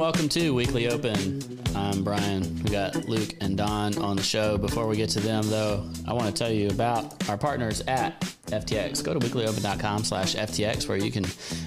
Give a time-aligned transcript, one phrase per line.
[0.00, 1.60] welcome to Weekly Open.
[1.76, 2.62] I'm Brian.
[2.62, 4.56] We got Luke and Don on the show.
[4.56, 8.34] Before we get to them, though, I want to tell you about our partners at
[8.50, 9.02] FTX.
[9.02, 11.24] Go to weeklyopen.com slash FTX where you can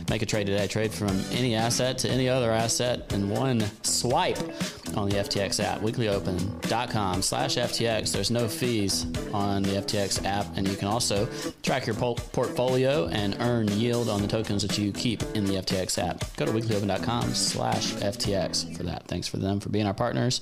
[0.10, 0.68] make a trade today.
[0.68, 4.38] Trade from any asset to any other asset in one swipe
[4.96, 5.80] on the FTX app.
[5.82, 8.12] Weeklyopen.com slash FTX.
[8.12, 11.28] There's no fees on the FTX app, and you can also
[11.62, 16.02] track your portfolio and earn yield on the tokens that you keep in the FTX
[16.02, 16.24] app.
[16.38, 19.08] Go to weeklyopen.com slash FTX for that.
[19.08, 20.42] Thanks for them for being our partners.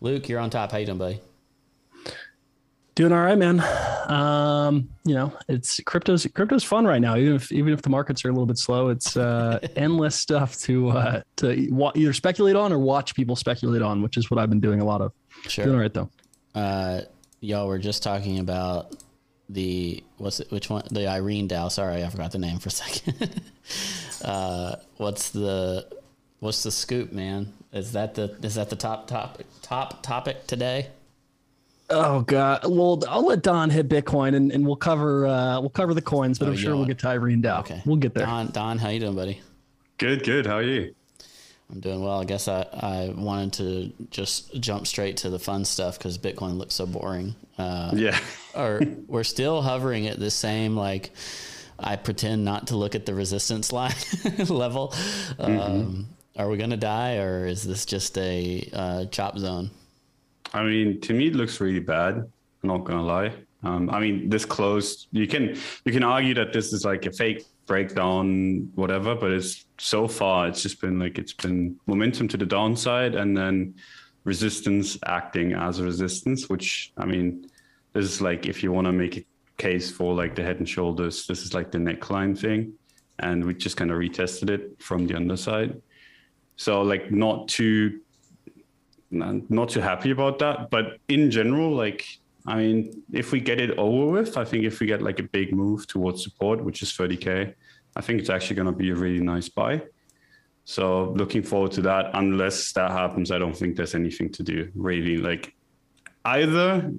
[0.00, 0.72] Luke, you're on top.
[0.72, 1.20] How you doing, buddy?
[2.94, 3.60] Doing all right, man.
[4.08, 7.16] Um, you know, it's crypto's crypto's fun right now.
[7.16, 10.56] Even if even if the markets are a little bit slow, it's uh, endless stuff
[10.60, 14.38] to uh, to wa- either speculate on or watch people speculate on, which is what
[14.38, 15.12] I've been doing a lot of.
[15.48, 15.64] Sure.
[15.64, 16.10] Doing all right though.
[16.54, 17.00] Uh,
[17.40, 18.94] y'all were just talking about
[19.48, 21.72] the what's it, which one the Irene DAO.
[21.72, 23.42] Sorry, I forgot the name for a second.
[24.24, 25.88] uh, what's the
[26.38, 27.52] what's the scoop, man?
[27.72, 30.90] Is that the is that the top top top topic today?
[31.90, 32.62] Oh god.
[32.64, 36.38] Well, I'll let Don hit Bitcoin and, and we'll cover uh we'll cover the coins,
[36.38, 37.60] but oh, I'm sure we'll get to Irene DAO.
[37.60, 37.82] Okay.
[37.84, 38.26] We'll get there.
[38.26, 39.40] Don, Don, how you doing, buddy?
[39.98, 40.46] Good, good.
[40.46, 40.94] How are you?
[41.70, 42.20] I'm doing well.
[42.20, 46.58] I guess I, I wanted to just jump straight to the fun stuff because Bitcoin
[46.58, 47.34] looks so boring.
[47.56, 48.18] Uh, yeah.
[48.54, 51.10] or we're still hovering at the same like
[51.78, 53.94] I pretend not to look at the resistance line
[54.48, 54.88] level.
[54.88, 55.60] Mm-hmm.
[55.60, 59.70] Um, are we gonna die, or is this just a uh, chop zone?
[60.54, 62.14] I mean, to me, it looks really bad.
[62.14, 63.32] I'm not gonna lie.
[63.64, 67.12] Um, I mean, this close, you can you can argue that this is like a
[67.12, 69.14] fake breakdown, whatever.
[69.14, 73.36] But it's so far, it's just been like it's been momentum to the downside, and
[73.36, 73.74] then
[74.22, 76.48] resistance acting as a resistance.
[76.48, 77.50] Which I mean,
[77.92, 79.24] this is like if you want to make a
[79.56, 82.74] case for like the head and shoulders, this is like the neckline thing,
[83.18, 85.82] and we just kind of retested it from the underside.
[86.56, 88.00] So like not too
[89.10, 90.70] not too happy about that.
[90.70, 92.06] But in general, like,
[92.46, 95.24] I mean, if we get it over with, I think if we get like a
[95.24, 97.54] big move towards support, which is 30K,
[97.96, 99.82] I think it's actually going to be a really nice buy.
[100.64, 102.10] So looking forward to that.
[102.14, 105.18] Unless that happens, I don't think there's anything to do really.
[105.18, 105.54] Like
[106.24, 106.90] either,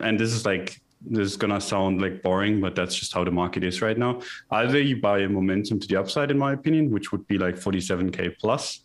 [0.00, 3.30] and this is like, this is gonna sound like boring, but that's just how the
[3.30, 4.20] market is right now.
[4.50, 7.56] Either you buy a momentum to the upside, in my opinion, which would be like
[7.56, 8.80] 47k plus,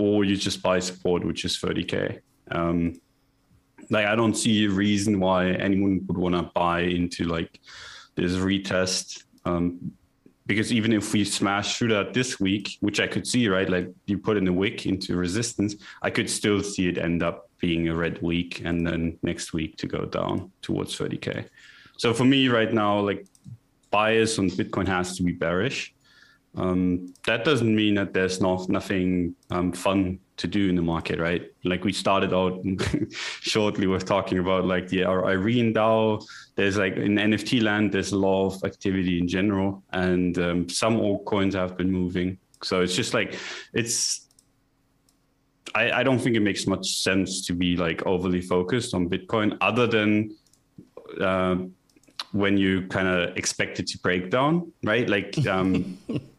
[0.00, 2.20] or you just buy support, which is 30k.
[2.50, 3.00] Um,
[3.90, 7.60] like I don't see a reason why anyone would want to buy into like
[8.14, 9.24] this retest.
[9.44, 9.92] Um,
[10.46, 13.88] because even if we smash through that this week, which I could see, right, like
[14.06, 17.88] you put in a wick into resistance, I could still see it end up being
[17.88, 21.46] a red week and then next week to go down towards 30k.
[21.98, 23.26] So for me right now, like
[23.90, 25.94] bias on Bitcoin has to be bearish.
[26.56, 31.20] Um, that doesn't mean that there's not nothing um, fun to do in the market,
[31.20, 31.50] right?
[31.64, 32.64] Like we started out
[33.40, 36.24] shortly with talking about like the our Irene DAO.
[36.56, 40.96] There's like in NFT land, there's a lot of activity in general, and um, some
[40.96, 42.38] altcoins have been moving.
[42.62, 43.38] So it's just like
[43.72, 44.26] it's.
[45.72, 49.56] I, I don't think it makes much sense to be like overly focused on Bitcoin,
[49.60, 50.36] other than
[51.20, 51.56] uh,
[52.32, 55.08] when you kind of expect it to break down, right?
[55.08, 55.98] Like um,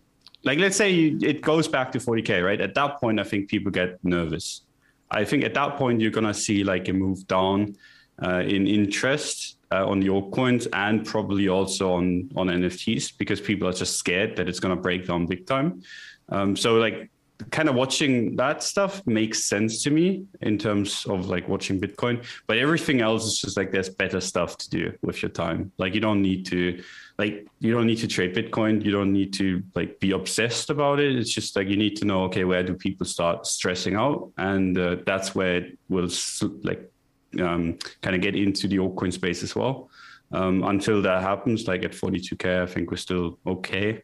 [0.44, 2.62] like let's say it goes back to 40k right?
[2.62, 4.62] At that point i think people get nervous.
[5.09, 7.75] I think at that point you're to see like a move down
[8.24, 13.68] uh, in interest uh, on the altcoins and probably also on on nfts because people
[13.68, 15.81] are just scared that it's to break down big time.
[16.29, 17.09] Um, so like
[17.50, 22.23] kind of watching that stuff makes sense to me in terms of like watching bitcoin.
[22.47, 25.72] But everything else is just like there's better stuff to do with your time.
[25.78, 26.84] Like you don't need to
[27.22, 28.84] like you don't need to trade bitcoin.
[28.84, 31.16] You don't need to like be obsessed about it.
[31.16, 34.32] It's just like you need to know okay where do people start stressing out?
[34.38, 36.09] And uh, that's where it will
[36.64, 36.92] like
[37.40, 39.92] um, kind of get into the altcoin space as well.
[40.32, 44.02] Um, until that happens like at 42k i think we're still okay.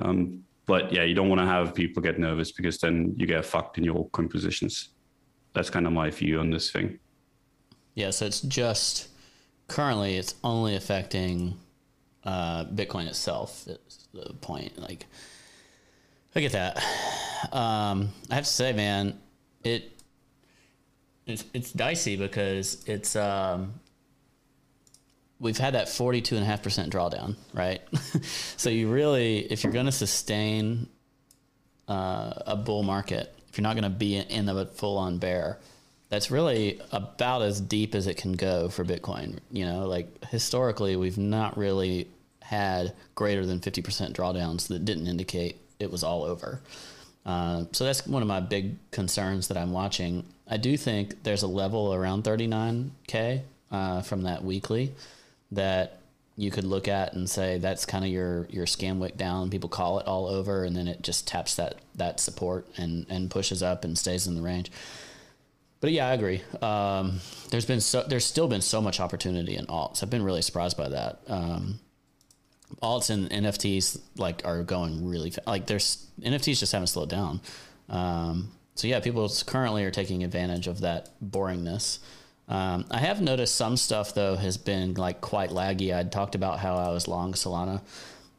[0.00, 3.44] Um, but yeah, you don't want to have people get nervous because then you get
[3.44, 4.90] fucked in your compositions.
[5.54, 6.98] That's kind of my view on this thing.
[7.94, 9.08] Yeah, so it's just
[9.66, 11.56] currently it's only affecting
[12.24, 13.66] uh, Bitcoin itself.
[13.66, 14.78] Is the point.
[14.78, 15.06] Like,
[16.34, 16.76] I get that.
[17.52, 19.18] Um, I have to say, man,
[19.64, 19.92] it
[21.26, 23.74] it's, it's dicey because it's um,
[25.38, 27.80] we've had that 42.5% drawdown, right?
[28.56, 30.88] so you really, if you're going to sustain
[31.88, 35.58] uh, a bull market, if you're not going to be in the full on bear,
[36.10, 39.38] that's really about as deep as it can go for Bitcoin.
[39.50, 42.08] You know, like historically, we've not really
[42.42, 46.60] had greater than 50% drawdowns that didn't indicate it was all over.
[47.24, 50.24] Uh, so that's one of my big concerns that I'm watching.
[50.48, 54.92] I do think there's a level around 39k uh, from that weekly
[55.52, 56.00] that
[56.36, 59.50] you could look at and say that's kind of your your scam wick down.
[59.50, 63.30] People call it all over, and then it just taps that that support and and
[63.30, 64.72] pushes up and stays in the range.
[65.80, 66.42] But yeah, I agree.
[66.60, 70.02] Um, there's been so there's still been so much opportunity in alts.
[70.02, 71.20] I've been really surprised by that.
[71.26, 71.80] Um,
[72.82, 77.40] alts and NFTs like are going really fa- like there's NFTs just haven't slowed down.
[77.88, 81.98] Um, so yeah, people currently are taking advantage of that boringness.
[82.48, 85.94] Um, I have noticed some stuff though has been like quite laggy.
[85.94, 87.80] I'd talked about how I was long Solana.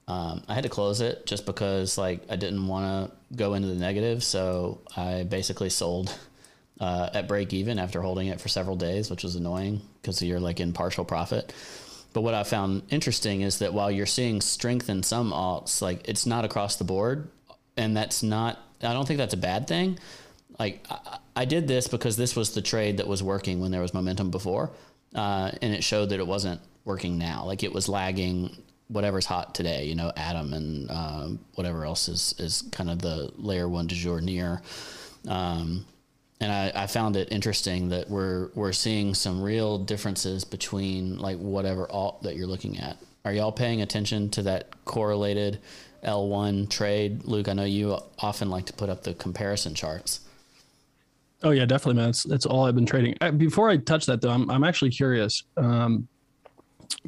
[0.08, 3.68] Um, I had to close it just because like I didn't want to go into
[3.68, 6.14] the negative, so I basically sold
[6.82, 10.40] uh, at break even after holding it for several days, which was annoying because you're
[10.40, 11.54] like in partial profit.
[12.12, 16.10] But what I found interesting is that while you're seeing strength in some alts, like
[16.10, 17.30] it's not across the board,
[17.78, 18.60] and that's not.
[18.82, 20.00] I don't think that's a bad thing.
[20.58, 23.82] Like I, I did this because this was the trade that was working when there
[23.82, 24.72] was momentum before,
[25.14, 27.46] uh, and it showed that it wasn't working now.
[27.46, 28.58] Like it was lagging
[28.88, 29.86] whatever's hot today.
[29.86, 33.94] You know, Atom and uh, whatever else is is kind of the layer one du
[33.94, 34.64] jour near.
[35.28, 35.86] Um,
[36.42, 41.38] and I, I found it interesting that we're we're seeing some real differences between like
[41.38, 42.98] whatever alt that you're looking at.
[43.24, 45.60] Are y'all paying attention to that correlated
[46.04, 47.48] L1 trade, Luke?
[47.48, 50.22] I know you often like to put up the comparison charts.
[51.44, 52.08] Oh yeah, definitely, man.
[52.08, 53.16] That's, that's all I've been trading.
[53.22, 55.44] Uh, before I touch that though, I'm I'm actually curious.
[55.58, 56.08] Um,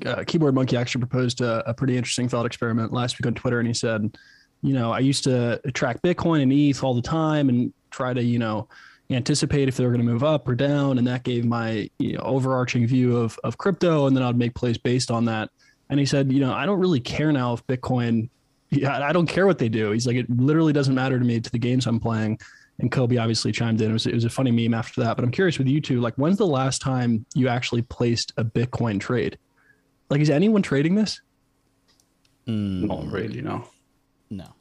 [0.05, 3.57] uh, Keyboard Monkey actually proposed a, a pretty interesting thought experiment last week on Twitter,
[3.57, 4.15] and he said,
[4.61, 8.23] you know, I used to track Bitcoin and ETH all the time and try to,
[8.23, 8.67] you know,
[9.09, 12.13] anticipate if they were going to move up or down, and that gave my you
[12.13, 15.49] know, overarching view of of crypto, and then I'd make plays based on that.
[15.89, 18.29] And he said, you know, I don't really care now if Bitcoin.
[18.75, 19.91] Yeah, I don't care what they do.
[19.91, 22.39] He's like, it literally doesn't matter to me to the games I'm playing.
[22.79, 23.91] And Kobe obviously chimed in.
[23.91, 25.15] It was, it was a funny meme after that.
[25.15, 28.43] But I'm curious with you two, like, when's the last time you actually placed a
[28.43, 29.37] Bitcoin trade?
[30.09, 31.21] Like, is anyone trading this?
[32.47, 32.87] Mm.
[32.87, 33.67] Not really, no.
[34.31, 34.55] No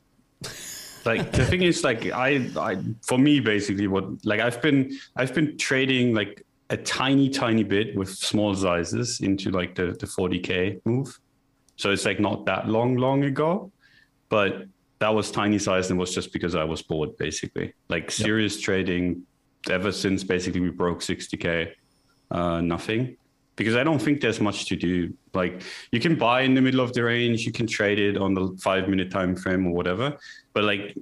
[1.04, 5.34] like the thing is like I, I for me basically what like i've been i've
[5.34, 10.80] been trading like a tiny tiny bit with small sizes into like the, the 40k
[10.86, 11.18] move.
[11.76, 13.70] So it's like not that long long ago
[14.28, 14.64] but
[14.98, 17.74] that was tiny size and was just because i was bored basically.
[17.88, 18.64] Like serious yep.
[18.64, 19.26] trading
[19.70, 21.72] ever since basically we broke 60k
[22.30, 23.16] uh, nothing
[23.56, 25.12] because I don't think there's much to do.
[25.34, 28.34] Like you can buy in the middle of the range, you can trade it on
[28.34, 30.16] the five minute time frame or whatever,
[30.52, 30.96] but like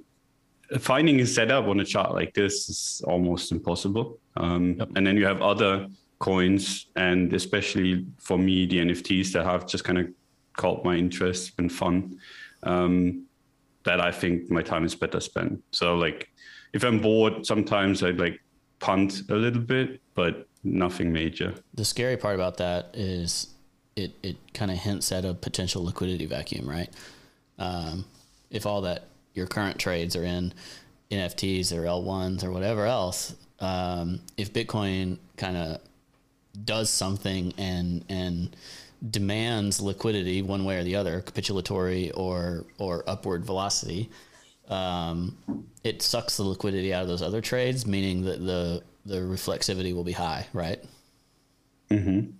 [0.79, 4.19] finding a setup on a chart like this is almost impossible.
[4.37, 4.89] Um, yep.
[4.95, 5.87] And then you have other
[6.19, 10.07] coins, and especially for me, the NFTs that have just kind of
[10.55, 12.19] caught my interest, been fun.
[12.63, 13.25] Um,
[13.83, 15.63] that I think my time is better spent.
[15.71, 16.31] So like,
[16.73, 18.39] if I'm bored, sometimes I like
[18.81, 21.53] punt a little bit, but nothing major.
[21.73, 23.47] The scary part about that is
[23.95, 26.89] it it kind of hints at a potential liquidity vacuum, right?
[27.57, 28.05] Um,
[28.49, 30.53] if all that your current trades are in
[31.09, 35.79] NFTs or L1s or whatever else, um, if Bitcoin kind of
[36.65, 38.55] does something and and
[39.09, 44.09] demands liquidity one way or the other, capitulatory or or upward velocity,
[44.71, 45.37] um,
[45.83, 50.03] it sucks the liquidity out of those other trades, meaning that the the reflexivity will
[50.03, 50.83] be high, right?
[51.89, 52.31] Mm-hmm.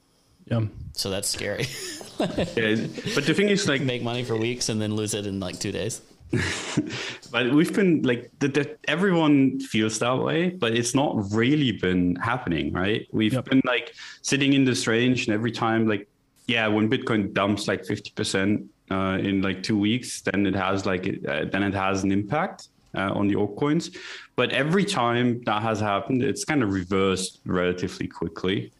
[0.45, 0.67] Yeah.
[0.93, 1.65] So that's scary.
[2.19, 5.39] yeah, but the thing is, like, make money for weeks and then lose it in
[5.39, 6.01] like two days.
[7.31, 12.15] but we've been like the, the, everyone feels that way, but it's not really been
[12.15, 13.07] happening, right?
[13.11, 13.45] We've yep.
[13.45, 16.07] been like sitting in this range, and every time, like,
[16.47, 20.85] yeah, when Bitcoin dumps like fifty percent uh, in like two weeks, then it has
[20.85, 23.95] like uh, then it has an impact uh, on the altcoins.
[24.35, 28.71] But every time that has happened, it's kind of reversed relatively quickly.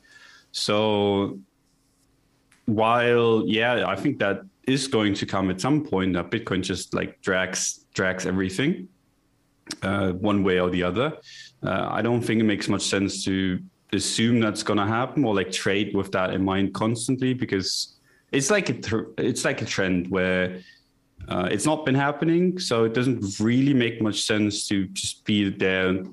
[0.51, 1.39] So
[2.65, 6.93] while yeah, I think that is going to come at some point that Bitcoin just
[6.93, 8.87] like drags drags everything
[9.81, 11.17] uh, one way or the other.
[11.63, 13.59] Uh, I don't think it makes much sense to
[13.93, 17.97] assume that's going to happen or like trade with that in mind constantly because
[18.31, 20.59] it's like a th- it's like a trend where
[21.27, 25.50] uh, it's not been happening, so it doesn't really make much sense to just be
[25.50, 26.03] there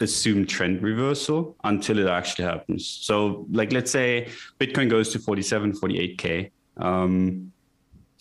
[0.00, 2.86] assume trend reversal until it actually happens.
[2.86, 4.28] So, like, let's say
[4.60, 6.50] Bitcoin goes to 47, 48K.
[6.76, 7.52] Um,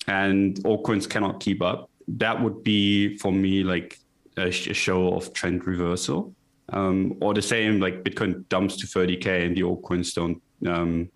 [0.07, 3.99] and altcoins cannot keep up, that would be for me like
[4.37, 6.33] a, show of trend reversal.
[6.69, 11.09] Um, or the same, like Bitcoin dumps to 30k and the altcoins don't um,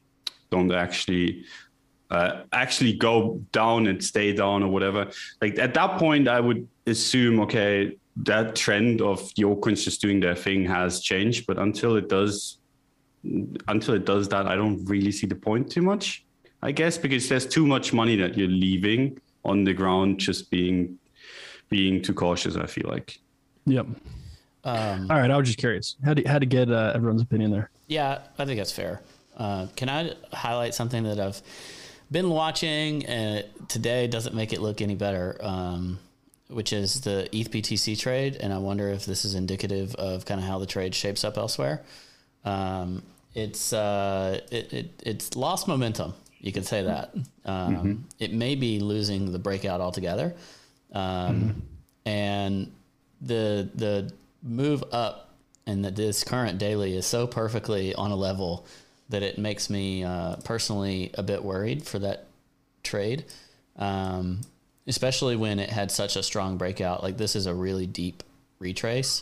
[0.52, 1.46] don't actually
[2.10, 5.12] uh, actually go down and stay down or whatever.
[5.42, 10.20] Like at that point, I would assume, okay, that trend of the altcoins just doing
[10.20, 11.46] their thing has changed.
[11.48, 12.58] But until it does,
[13.68, 16.26] until it does that, I don't really see the point too much.
[16.62, 20.98] I guess because there's too much money that you're leaving on the ground, just being
[21.70, 22.56] being too cautious.
[22.56, 23.20] I feel like.
[23.66, 23.86] Yep.
[24.66, 25.96] Um, All right, I was just curious.
[26.04, 27.70] How to how to get uh, everyone's opinion there?
[27.88, 29.02] Yeah, I think that's fair.
[29.38, 31.42] Uh, can I highlight something that I've
[32.12, 35.38] been watching and today doesn't make it look any better?
[35.42, 36.00] Um,
[36.48, 40.40] which is the ETH BTC trade, and I wonder if this is indicative of kind
[40.40, 41.84] of how the trade shapes up elsewhere.
[42.44, 43.04] Um,
[43.36, 46.16] it's uh, it, it, it's lost momentum.
[46.40, 47.14] You could say that.
[47.46, 47.94] Um, mm-hmm.
[48.18, 50.34] It may be losing the breakout altogether,
[50.92, 51.60] um, mm-hmm.
[52.10, 52.72] and
[53.22, 54.12] the the
[54.42, 55.30] move up
[55.68, 58.66] and that this current daily is so perfectly on a level
[59.10, 62.28] that it makes me uh, personally a bit worried for that
[62.84, 63.26] trade.
[63.78, 64.42] Um,
[64.90, 67.04] especially when it had such a strong breakout.
[67.04, 68.24] Like this is a really deep
[68.58, 69.22] retrace.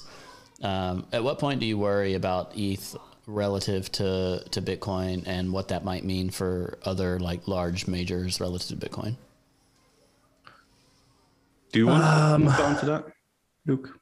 [0.63, 2.95] Um, at what point do you worry about ETH
[3.27, 8.79] relative to, to Bitcoin and what that might mean for other like large majors relative
[8.79, 9.15] to Bitcoin?
[11.73, 13.05] Do you want um, to answer that,
[13.65, 13.99] Luke?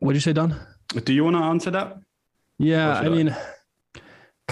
[0.00, 0.60] What did you say, Don?
[1.04, 1.98] Do you want to answer that?
[2.58, 3.34] Yeah, I mean,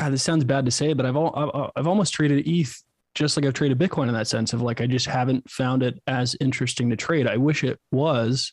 [0.01, 2.75] God, this sounds bad to say, but I've all, I've almost treated ETH
[3.15, 6.01] just like I've traded Bitcoin in that sense of like I just haven't found it
[6.07, 7.27] as interesting to trade.
[7.27, 8.51] I wish it was.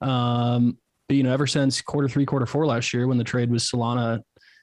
[0.00, 3.50] Um, but you know, ever since quarter three, quarter four last year, when the trade
[3.50, 4.22] was Solana,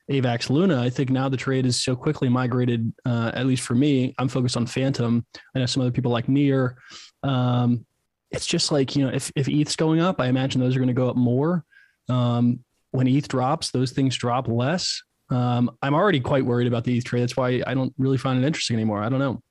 [0.10, 2.92] AVAX, Luna, I think now the trade is so quickly migrated.
[3.06, 5.24] Uh, at least for me, I'm focused on Fantom.
[5.54, 6.78] I know some other people like Near.
[7.22, 7.86] Um,
[8.32, 10.88] it's just like you know, if if ETH's going up, I imagine those are going
[10.88, 11.63] to go up more.
[12.10, 15.04] Um, when ETH drops, those things drop less.
[15.34, 17.24] Um, I'm already quite worried about the ETH trade.
[17.24, 19.02] That's why I don't really find it interesting anymore.
[19.02, 19.42] I don't know.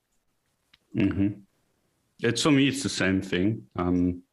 [0.95, 1.27] Mm-hmm.
[2.21, 3.63] It's for me, it's the same thing.
[3.75, 4.23] Um,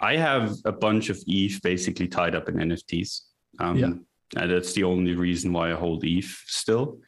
[0.00, 3.20] I have a bunch of ETH basically tied up in NFTs.
[3.58, 3.92] Um, yeah.
[4.36, 6.98] And that's the only reason why I hold ETH still.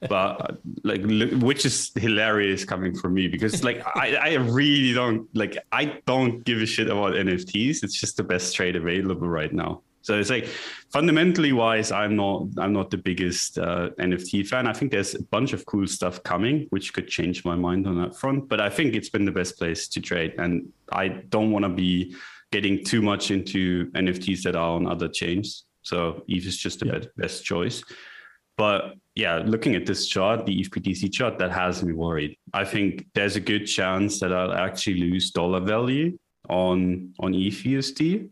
[0.10, 1.02] But like,
[1.40, 6.44] which is hilarious coming from me because like I, I really don't like I don't
[6.44, 7.82] give a shit about NFTs.
[7.82, 9.80] It's just the best trade available right now.
[10.06, 10.46] So it's like
[10.92, 14.68] fundamentally wise, I'm not I'm not the biggest uh, NFT fan.
[14.68, 18.00] I think there's a bunch of cool stuff coming, which could change my mind on
[18.00, 18.48] that front.
[18.48, 21.68] But I think it's been the best place to trade, and I don't want to
[21.68, 22.14] be
[22.52, 25.64] getting too much into NFTs that are on other chains.
[25.82, 27.00] So ETH is just the yeah.
[27.16, 27.82] best choice.
[28.56, 32.36] But yeah, looking at this chart, the ETH chart, that has me worried.
[32.54, 36.16] I think there's a good chance that I'll actually lose dollar value
[36.48, 38.30] on on ETHUSD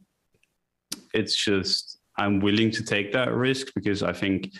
[1.14, 4.52] it's just I'm willing to take that risk because I think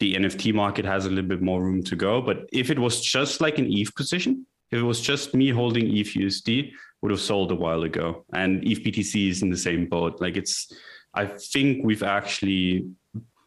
[0.00, 2.20] the NFT market has a little bit more room to go.
[2.20, 5.96] But if it was just like an ETH position, if it was just me holding
[5.96, 8.24] ETH USD, would have sold a while ago.
[8.32, 10.20] And ETH BTC is in the same boat.
[10.20, 10.72] Like it's,
[11.14, 12.86] I think we've actually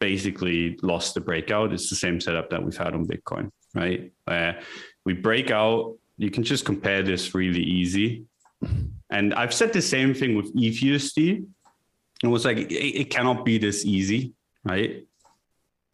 [0.00, 1.72] basically lost the breakout.
[1.72, 4.12] It's the same setup that we've had on Bitcoin, right?
[4.24, 4.60] Where
[5.04, 8.24] we break out, you can just compare this really easy.
[9.10, 11.46] And I've said the same thing with ETH USD
[12.22, 14.34] it was like it, it, cannot be this easy
[14.68, 15.06] right?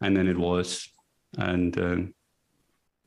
[0.01, 0.89] And then it was.
[1.37, 2.11] And uh,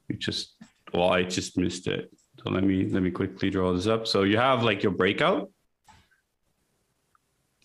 [0.08, 0.54] we just
[0.92, 2.10] well i just missed it.
[2.42, 4.06] So let me let me quickly draw this up.
[4.06, 5.50] So you have like your breakout.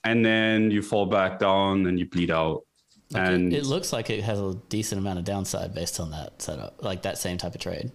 [0.06, 2.64] And then you fall back down and you bleed out.
[3.12, 6.12] Like and it, it looks like it has a decent amount of downside based on
[6.12, 7.92] that setup like that same type of trade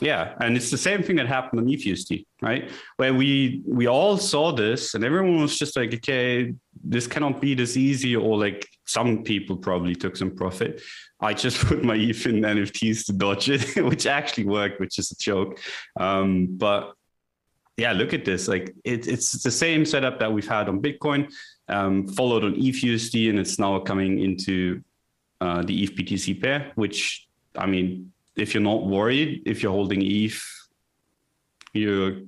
[0.00, 2.70] yeah, and it's the same thing that happened on ETHUSD, right?
[2.96, 6.52] Where we we all saw this, and everyone was just like, okay,
[6.84, 10.82] this cannot be this easy, or like some people probably took some profit.
[11.20, 15.10] I just put my ETH in NFTs to dodge it, which actually worked, which is
[15.12, 15.60] a joke.
[15.98, 16.92] Um, but
[17.78, 18.48] yeah, look at this.
[18.48, 21.32] Like it, it's the same setup that we've had on Bitcoin,
[21.68, 24.82] um, followed on ETHUSD, and it's now coming into
[25.40, 27.26] uh, the ETH BTC pair, which
[27.56, 30.42] I mean if you're not worried, if you're holding ETH,
[31.72, 32.18] you're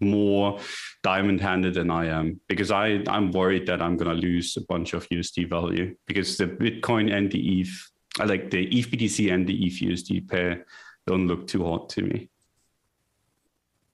[0.00, 0.58] more
[1.02, 4.62] diamond handed than I am because I, I'm worried that I'm going to lose a
[4.62, 9.32] bunch of USD value because the Bitcoin and the ETH, I like the ETH BTC
[9.32, 10.66] and the ETH USD pair
[11.06, 12.28] don't look too hot to me.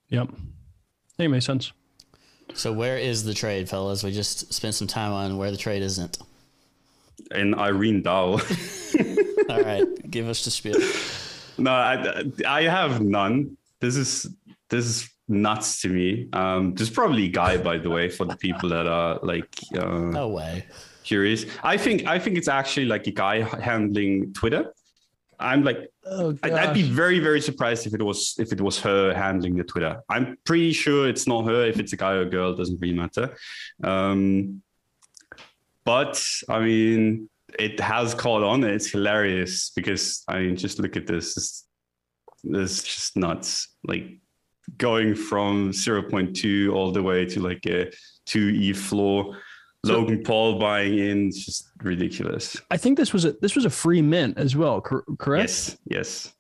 [0.09, 0.31] Yep.
[1.17, 1.73] That makes sense.
[2.55, 4.03] So where is the trade, fellas?
[4.03, 6.19] We just spent some time on where the trade isn't.
[7.33, 8.41] In Irene DAO.
[9.51, 10.81] All right, give us the spiel.
[11.61, 13.57] No, I, I have none.
[13.81, 14.35] This is
[14.69, 16.29] this is nuts to me.
[16.33, 20.29] Um, there's probably guy, by the way, for the people that are like uh, no
[20.29, 20.67] way
[21.05, 21.47] curious.
[21.63, 24.73] I think I think it's actually like a guy handling Twitter.
[25.39, 28.81] I'm like, Oh, I'd, I'd be very, very surprised if it was if it was
[28.81, 30.03] her handling the Twitter.
[30.09, 31.65] I'm pretty sure it's not her.
[31.67, 33.37] If it's a guy or a girl, doesn't really matter.
[33.85, 34.63] Um,
[35.85, 38.65] but I mean, it has caught on.
[38.65, 41.37] It's hilarious because I mean, just look at this.
[41.37, 41.67] It's,
[42.45, 43.69] it's just nuts.
[43.85, 44.19] Like
[44.79, 47.91] going from 0.2 all the way to like a
[48.27, 49.37] two E floor.
[49.83, 52.55] Logan Paul buying in, it's just ridiculous.
[52.71, 55.49] I think this was a this was a free mint as well, cor- correct?
[55.49, 56.35] Yes, yes.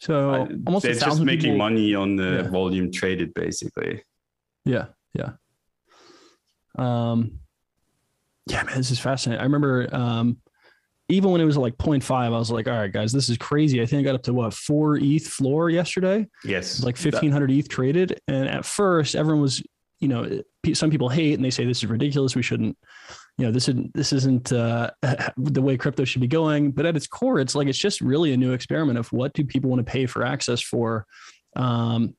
[0.00, 2.50] So I- almost they're just making people- money on the Yeah.
[2.50, 4.02] volume traded, basically.
[4.64, 5.34] Yeah, yeah.
[6.76, 7.38] Um,
[8.46, 9.40] yeah, man, this is fascinating.
[9.40, 10.38] I remember um,
[11.08, 13.82] even when it was like 0.5, I was like, all right, guys, this is crazy.
[13.82, 16.26] I think I got up to what four ETH floor yesterday.
[16.44, 19.62] Yes, like That- 1500 ETH traded, and at first, everyone was,
[20.00, 20.42] you know,
[20.74, 22.34] some people hate and they say this is ridiculous.
[22.34, 22.76] We shouldn't,
[23.38, 24.90] you know, this isn't this isn't uh,
[25.36, 26.72] the way crypto should be going.
[26.72, 29.44] But at its core, it's like it's just really a new experiment of what do
[29.44, 31.06] people want to pay for access for.
[31.54, 32.14] Um,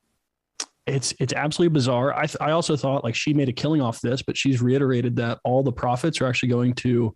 [0.85, 2.13] it's it's absolutely bizarre.
[2.13, 5.15] I th- I also thought like she made a killing off this, but she's reiterated
[5.17, 7.15] that all the profits are actually going to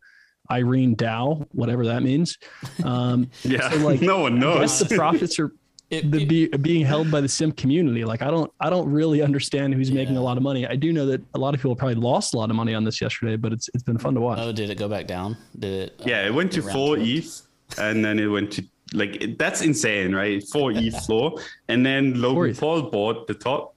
[0.50, 2.38] Irene DAO, whatever that means.
[2.84, 4.90] Um, yeah, so, like, no one I guess knows.
[4.90, 5.52] the profits are
[5.90, 8.04] It- the, it- be, being held by the simp community.
[8.04, 10.68] Like I don't I don't really understand who's making a lot of money.
[10.68, 12.84] I do know that a lot of people probably lost a lot of money on
[12.84, 14.38] this yesterday, but it's it's been fun to watch.
[14.42, 15.38] oh, did it go back down?
[15.60, 15.96] Did it?
[16.02, 17.42] uh, yeah, it went to around four to- ETH,
[17.78, 20.44] and then it went to like that's insane, right?
[20.48, 23.74] Four ETH floor, and then Logan Paul bought the top.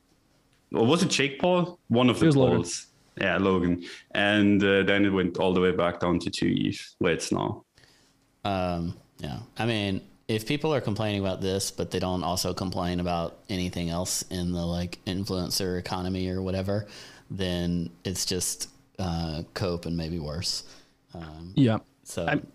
[0.72, 1.78] Or was it Jake Paul?
[1.88, 2.56] One of the was Logan.
[2.58, 2.86] Pauls.
[3.20, 6.94] Yeah, Logan, and uh, then it went all the way back down to two ETH,
[6.98, 7.64] where it's now.
[8.44, 9.40] Um, yeah.
[9.58, 13.90] I mean, if people are complaining about this, but they don't also complain about anything
[13.90, 16.86] else in the like influencer economy or whatever,
[17.30, 20.62] then it's just uh, cope and maybe worse.
[21.12, 21.78] Um, Yeah.
[22.04, 22.46] so I'm-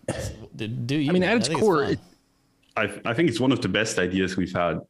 [0.56, 1.10] do, do you?
[1.10, 1.92] I mean, at its think it's core, fun.
[1.92, 2.00] it-
[2.76, 4.80] I I think it's one of the best ideas we've had.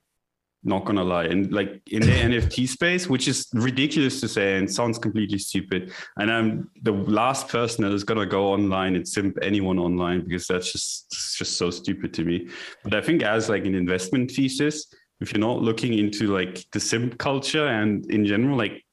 [0.65, 4.69] Not gonna lie, and like in the NFT space, which is ridiculous to say and
[4.69, 5.93] sounds completely stupid.
[6.17, 10.47] And I'm the last person that is gonna go online and simp anyone online because
[10.47, 12.49] that's just just so stupid to me.
[12.83, 14.87] But I think as like an investment thesis,
[15.21, 18.85] if you're not looking into like the simp culture and in general like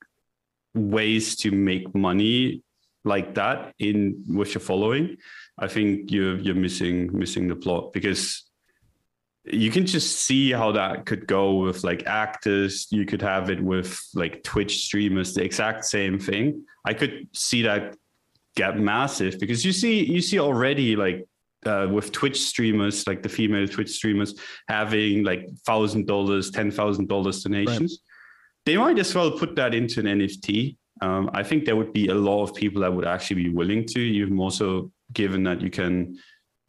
[0.75, 2.63] ways to make money
[3.05, 5.17] like that in with your following,
[5.57, 8.43] I think you're you're missing missing the plot because
[9.45, 12.87] you can just see how that could go with like actors.
[12.91, 16.65] You could have it with like Twitch streamers, the exact same thing.
[16.85, 17.95] I could see that
[18.55, 21.27] get massive because you see you see already like
[21.65, 24.35] uh, with Twitch streamers, like the female Twitch streamers,
[24.67, 27.99] having like thousand dollars, ten thousand dollars donations.
[28.65, 30.77] They might as well put that into an NFT.
[31.01, 33.85] Um, I think there would be a lot of people that would actually be willing
[33.87, 36.17] to, even more so, given that you can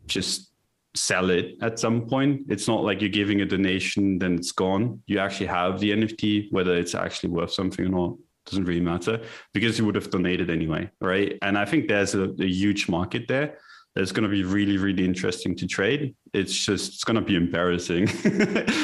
[0.07, 0.54] just
[0.97, 2.43] sell it at some point.
[2.49, 5.03] It's not like you're giving a donation, then it's gone.
[5.07, 9.23] You actually have the NFT, whether it's actually worth something or not doesn't really matter
[9.55, 11.39] because you would have donated anyway, right?
[11.41, 13.57] And I think there's a, a huge market there.
[13.95, 16.15] That's going to be really, really interesting to trade.
[16.35, 18.09] It's just it's going to be embarrassing.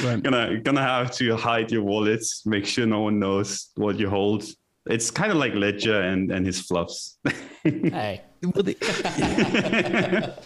[0.02, 0.22] Right.
[0.22, 4.44] gonna gonna have to hide your wallets, make sure no one knows what you hold.
[4.86, 7.18] It's kind of like Ledger and and his fluffs.
[7.64, 8.78] hey, Well, the-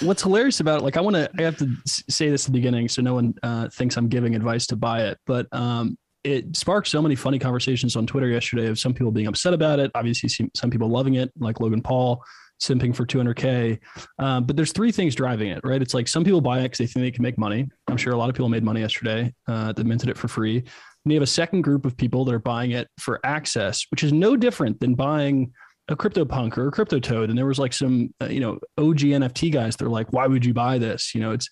[0.00, 2.58] what's hilarious about it, like I want to, I have to say this at the
[2.58, 6.56] beginning so no one uh, thinks I'm giving advice to buy it, but um, it
[6.56, 9.90] sparked so many funny conversations on Twitter yesterday of some people being upset about it.
[9.94, 12.22] Obviously, some- people loving it, like Logan Paul
[12.60, 13.78] simping for 200k.
[14.20, 15.82] Um, but there's three things driving it, right?
[15.82, 17.68] It's like some people buy it because they think they can make money.
[17.88, 20.58] I'm sure a lot of people made money yesterday uh, that minted it for free.
[20.58, 24.04] And you have a second group of people that are buying it for access, which
[24.04, 25.52] is no different than buying
[25.88, 28.58] a crypto punk or a crypto toad and there was like some uh, you know
[28.78, 31.14] og nft guys they're like why would you buy this?
[31.14, 31.48] You know it's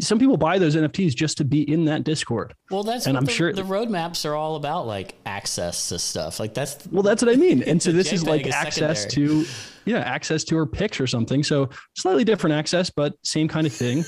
[0.00, 2.54] some people buy those nfts just to be in that discord.
[2.70, 6.40] Well, that's And I'm the, sure- the roadmaps are all about, like access to stuff.
[6.40, 7.62] Like that's well that's what i mean.
[7.64, 9.44] And so this is like is access secondary.
[9.44, 9.50] to
[9.84, 11.42] yeah access to her pics or something.
[11.42, 14.04] So slightly different access but same kind of thing.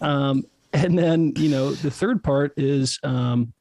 [0.00, 3.52] Um, and then you know the third part is um,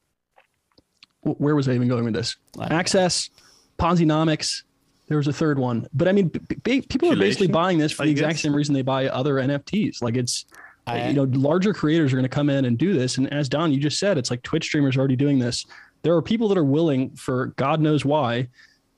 [1.22, 2.38] where was i even going with this?
[2.62, 3.30] Access
[3.78, 4.63] ponzi-nomics
[5.10, 5.88] there was a third one.
[5.93, 8.56] But i mean b- b- people are basically buying this for I the exact same
[8.56, 10.45] reason they buy other nfts like it's
[10.88, 13.17] I- you know larger creators are going to come in and do this.
[13.17, 15.65] And as don you just said it's like twitch streamers are already doing this.
[16.04, 18.48] There are people that are willing for god knows why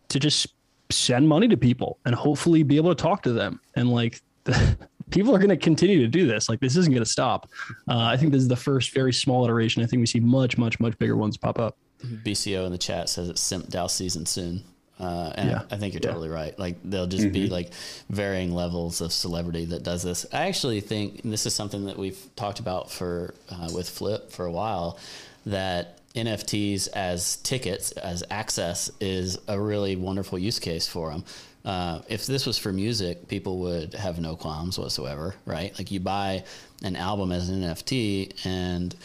[0.10, 0.54] to just
[0.92, 3.60] send money to people and hopefully be able to talk to them.
[3.76, 4.22] And like
[5.10, 6.50] people are going to continue to do this.
[6.50, 7.50] Like this isn't going to stop.
[7.90, 9.82] Uh, i think this is the first very small iteration.
[9.84, 11.78] I think we see much much much bigger ones pop up.
[12.04, 14.64] BCO in the chat says it's Simp DAO season soon.
[15.02, 15.62] Uh, and yeah.
[15.72, 16.36] I, I, think you're totally yeah.
[16.36, 16.60] right.
[16.60, 17.34] Like there'll just mm-hmm.
[17.34, 17.72] be like
[18.12, 20.28] varying levels of celebrity that does this.
[20.32, 24.46] I actually think this is something that we've talked about for uh, with Flip for
[24.46, 25.00] a while.
[25.48, 31.24] That NFTs as tickets, as access, is a really wonderful use case for them.
[31.66, 35.76] Uh, if this was for music, people would have no qualms whatsoever, right?
[35.80, 36.44] Like you buy
[36.84, 38.96] an album as an NFT and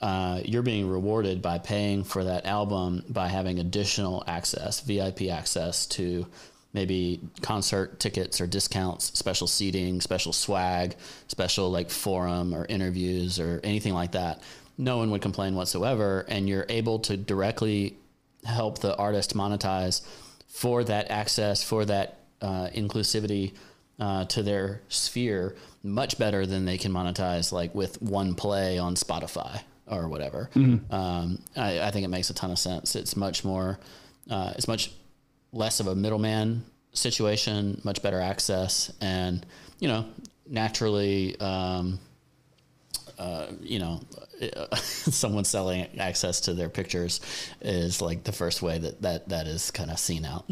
[0.00, 5.86] uh, you're being rewarded by paying for that album by having additional access, VIP access
[5.86, 6.26] to
[6.72, 10.94] maybe concert tickets or discounts, special seating, special swag,
[11.26, 14.40] special like forum or interviews or anything like that.
[14.76, 16.24] No one would complain whatsoever.
[16.28, 17.96] And you're able to directly
[18.44, 20.02] help the artist monetize
[20.46, 23.54] for that access, for that uh, inclusivity
[23.98, 28.94] uh, to their sphere much better than they can monetize like with one play on
[28.94, 30.50] Spotify or whatever.
[30.54, 30.92] Mm-hmm.
[30.92, 32.94] Um, I, I, think it makes a ton of sense.
[32.94, 33.78] It's much more,
[34.30, 34.92] uh, it's much
[35.52, 39.44] less of a middleman situation, much better access, and
[39.80, 40.06] you know,
[40.48, 41.98] naturally, um,
[43.18, 44.00] uh, you know,
[44.74, 47.20] someone selling access to their pictures
[47.60, 50.50] is like the first way that that that is kind of seen out.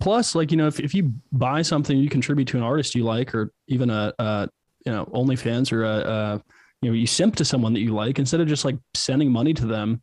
[0.00, 3.04] plus, like you know, if if you buy something, you contribute to an artist you
[3.04, 4.48] like, or even a, a
[4.84, 6.42] you know OnlyFans or a, a
[6.82, 9.54] you know you simp to someone that you like instead of just like sending money
[9.54, 10.02] to them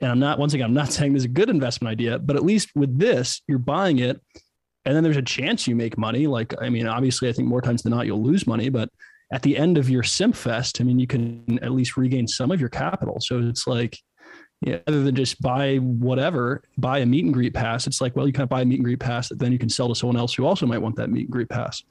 [0.00, 2.36] and i'm not once again i'm not saying this is a good investment idea but
[2.36, 4.20] at least with this you're buying it
[4.86, 7.60] and then there's a chance you make money like i mean obviously i think more
[7.60, 8.88] times than not you'll lose money but
[9.32, 12.50] at the end of your simp fest i mean you can at least regain some
[12.50, 13.98] of your capital so it's like
[14.60, 17.86] yeah, other than just buy whatever, buy a meet and greet pass.
[17.86, 19.58] It's like, well, you kind of buy a meet and greet pass that then you
[19.58, 21.82] can sell to someone else who also might want that meet and greet pass.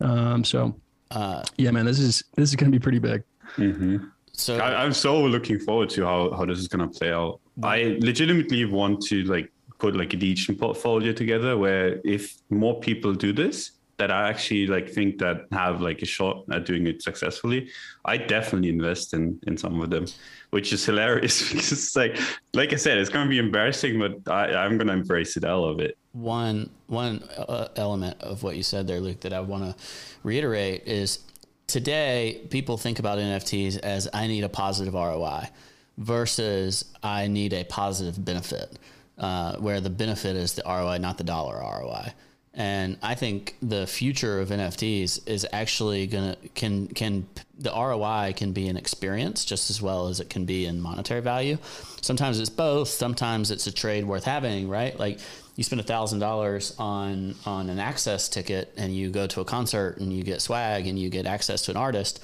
[0.00, 0.74] Um, so,
[1.12, 3.22] uh, yeah, man, this is this is going to be pretty big.
[3.56, 3.98] Mm-hmm.
[4.32, 7.40] So I, am so looking forward to how, how this is gonna play out.
[7.62, 13.12] I legitimately want to like put like a Degen portfolio together where if more people
[13.12, 17.02] do this, that I actually like think that have like a shot at doing it
[17.02, 17.70] successfully,
[18.04, 20.06] I definitely invest in in some of them,
[20.50, 22.18] which is hilarious because it's like
[22.52, 25.44] like I said, it's gonna be embarrassing, but I, I'm gonna embrace it.
[25.44, 25.96] I love it.
[26.10, 29.84] One one uh, element of what you said there, Luke, that I want to
[30.24, 31.20] reiterate is
[31.68, 35.48] today people think about NFTs as I need a positive ROI
[35.96, 38.80] versus I need a positive benefit,
[39.16, 42.12] uh, where the benefit is the ROI, not the dollar ROI.
[42.54, 47.26] And I think the future of NFTs is actually gonna can can
[47.58, 51.22] the ROI can be an experience just as well as it can be in monetary
[51.22, 51.56] value.
[52.02, 52.88] Sometimes it's both.
[52.88, 54.98] Sometimes it's a trade worth having, right?
[54.98, 55.18] Like
[55.56, 59.96] you spend thousand dollars on on an access ticket and you go to a concert
[59.98, 62.22] and you get swag and you get access to an artist,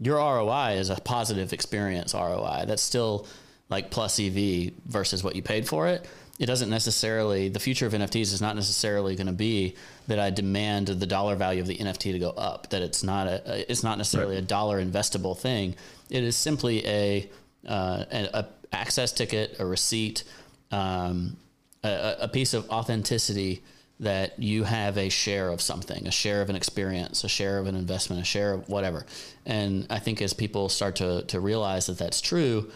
[0.00, 2.64] your ROI is a positive experience ROI.
[2.66, 3.28] That's still
[3.68, 6.04] like plus EV versus what you paid for it.
[6.38, 9.74] It doesn't necessarily the future of NFTs is not necessarily going to be
[10.06, 12.70] that I demand the dollar value of the NFT to go up.
[12.70, 14.44] That it's not a it's not necessarily right.
[14.44, 15.74] a dollar investable thing.
[16.10, 17.30] It is simply a
[17.66, 20.24] uh, a, a access ticket, a receipt.
[20.70, 21.36] Um,
[21.84, 23.62] a, a piece of authenticity
[24.00, 27.66] that you have a share of something, a share of an experience, a share of
[27.66, 29.04] an investment, a share of whatever.
[29.44, 32.70] And I think as people start to, to realize that that's true,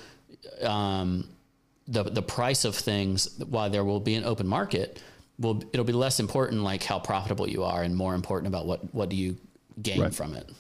[0.62, 1.29] um,
[1.86, 5.02] the, the price of things, while there will be an open market,
[5.38, 8.94] will it'll be less important like how profitable you are and more important about what,
[8.94, 9.36] what do you
[9.80, 10.14] gain right.
[10.14, 10.50] from it.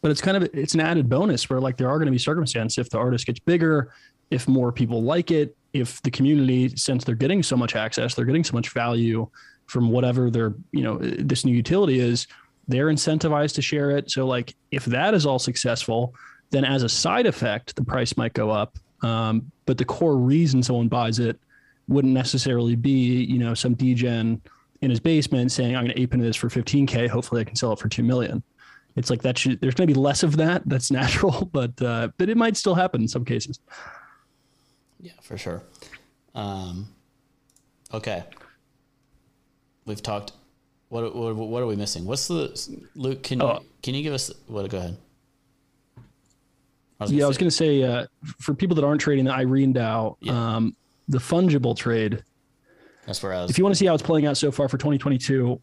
[0.00, 2.18] But it's kind of, it's an added bonus where like there are going to be
[2.18, 3.92] circumstances if the artist gets bigger,
[4.30, 8.24] if more people like it, if the community, since they're getting so much access, they're
[8.24, 9.28] getting so much value
[9.66, 12.26] from whatever their, you know, this new utility is,
[12.68, 14.10] they're incentivized to share it.
[14.10, 16.14] So, like, if that is all successful,
[16.50, 18.78] then as a side effect, the price might go up.
[19.04, 21.38] Um, but the core reason someone buys it
[21.88, 24.40] wouldn't necessarily be, you know, some degen
[24.80, 27.08] in his basement saying, "I'm going to ape into this for 15k.
[27.08, 28.42] Hopefully, I can sell it for two million.
[28.96, 29.36] It's like that.
[29.36, 30.62] Should, there's going to be less of that.
[30.66, 33.60] That's natural, but uh, but it might still happen in some cases.
[35.00, 35.62] Yeah, for sure.
[36.34, 36.88] Um,
[37.92, 38.24] okay.
[39.84, 40.32] We've talked.
[40.88, 42.04] What, what what are we missing?
[42.04, 43.22] What's the Luke?
[43.22, 43.58] Can oh.
[43.60, 44.68] you can you give us what?
[44.70, 44.96] Go ahead.
[47.00, 48.06] I yeah, I was going to say uh,
[48.40, 50.56] for people that aren't trading the Irene DAO, yeah.
[50.56, 50.76] um,
[51.08, 52.22] the fungible trade.
[53.06, 53.50] That's where I was.
[53.50, 55.60] If you want to see how it's playing out so far for 2022,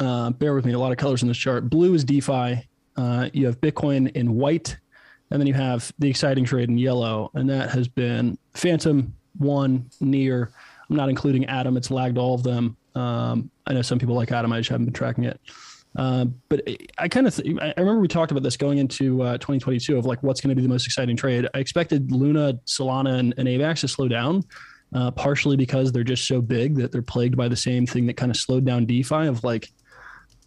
[0.00, 0.72] uh, bear with me.
[0.72, 1.70] A lot of colors in this chart.
[1.70, 2.68] Blue is DeFi.
[2.96, 4.76] Uh, you have Bitcoin in white
[5.32, 9.88] and then you have the exciting trade in yellow, and that has been Fantom, One,
[9.98, 10.52] Near.
[10.90, 11.78] I'm not including Atom.
[11.78, 12.76] It's lagged all of them.
[12.94, 14.52] Um, I know some people like Atom.
[14.52, 15.40] I just haven't been tracking it.
[15.94, 16.66] Uh, but
[16.98, 20.06] I kind of, th- I remember we talked about this going into uh, 2022 of
[20.06, 21.46] like what's going to be the most exciting trade.
[21.54, 24.42] I expected Luna, Solana, and, and AVAX to slow down,
[24.94, 28.16] uh, partially because they're just so big that they're plagued by the same thing that
[28.16, 29.68] kind of slowed down DeFi of like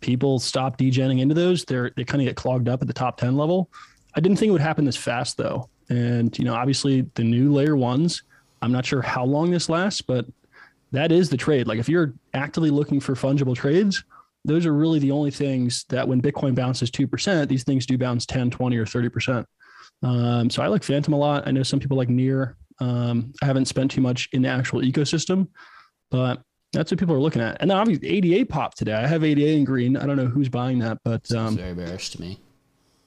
[0.02, 1.64] people stop degenning into those.
[1.66, 3.70] They're they kind of get clogged up at the top 10 level.
[4.16, 5.70] I didn't think it would happen this fast though.
[5.90, 8.24] And you know, obviously the new layer ones,
[8.62, 10.26] I'm not sure how long this lasts, but
[10.92, 11.68] that is the trade.
[11.68, 14.04] Like if you're actively looking for fungible trades,
[14.46, 18.26] those are really the only things that when Bitcoin bounces 2%, these things do bounce
[18.26, 19.46] 10, 20, or 30%.
[20.04, 21.48] Um, so I like Fantom a lot.
[21.48, 22.58] I know some people like Near.
[22.80, 25.48] Um, I haven't spent too much in the actual ecosystem,
[26.12, 26.42] but
[26.74, 27.58] that's what people are looking at.
[27.62, 28.94] And then obviously ADA popped today.
[28.94, 29.98] I have ADA in green.
[29.98, 32.40] I don't know who's buying that, but um, very bearish to me.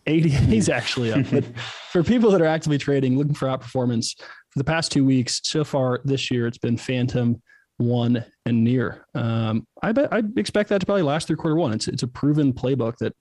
[0.07, 1.27] ADA is actually up.
[1.31, 1.45] but
[1.93, 5.65] for people that are actively trading, looking for outperformance for the past two weeks, so
[5.65, 7.41] far this year, it's been Fantom,
[7.79, 9.07] one and near.
[9.15, 11.73] Um, I bet I expect that to probably last through quarter one.
[11.73, 13.15] It's it's a proven playbook that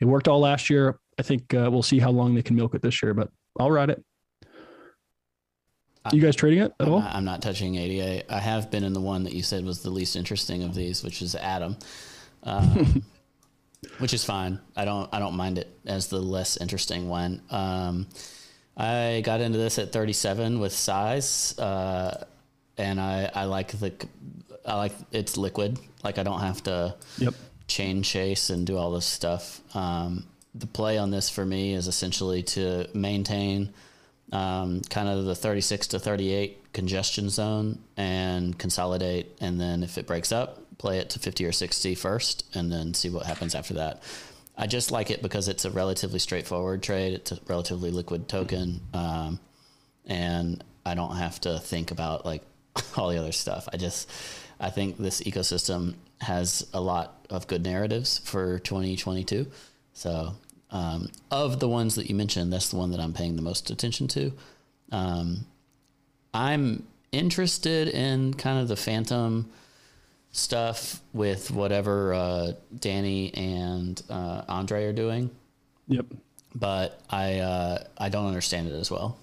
[0.00, 0.98] it worked all last year.
[1.18, 3.70] I think uh, we'll see how long they can milk it this year, but I'll
[3.70, 4.02] ride it.
[6.12, 7.00] You guys trading it at I'm all?
[7.00, 8.32] Not, I'm not touching ADA.
[8.32, 11.02] I have been in the one that you said was the least interesting of these,
[11.02, 11.76] which is Atom,
[12.44, 13.02] um,
[13.98, 14.60] which is fine.
[14.76, 17.42] I don't I don't mind it as the less interesting one.
[17.50, 18.06] Um,
[18.76, 21.58] I got into this at 37 with size.
[21.58, 22.24] Uh,
[22.78, 23.92] and I, I like the
[24.64, 25.78] I like it's liquid.
[26.04, 27.34] Like I don't have to yep.
[27.66, 29.60] chain chase and do all this stuff.
[29.74, 33.72] Um, the play on this for me is essentially to maintain
[34.32, 39.36] um, kind of the 36 to 38 congestion zone and consolidate.
[39.40, 42.94] And then if it breaks up, play it to 50 or 60 first and then
[42.94, 44.02] see what happens after that.
[44.56, 47.14] I just like it because it's a relatively straightforward trade.
[47.14, 48.80] It's a relatively liquid token.
[48.92, 49.40] Um,
[50.06, 52.42] and I don't have to think about like
[52.96, 53.68] all the other stuff.
[53.72, 54.10] I just
[54.60, 59.46] I think this ecosystem has a lot of good narratives for 2022.
[59.92, 60.34] So
[60.70, 63.70] um, of the ones that you mentioned, that's the one that I'm paying the most
[63.70, 64.32] attention to.
[64.90, 65.46] Um,
[66.34, 69.50] I'm interested in kind of the Fantom
[70.30, 75.30] stuff with whatever uh, Danny and uh, Andre are doing.
[75.88, 76.06] Yep.
[76.54, 79.18] But I uh, I don't understand it as well.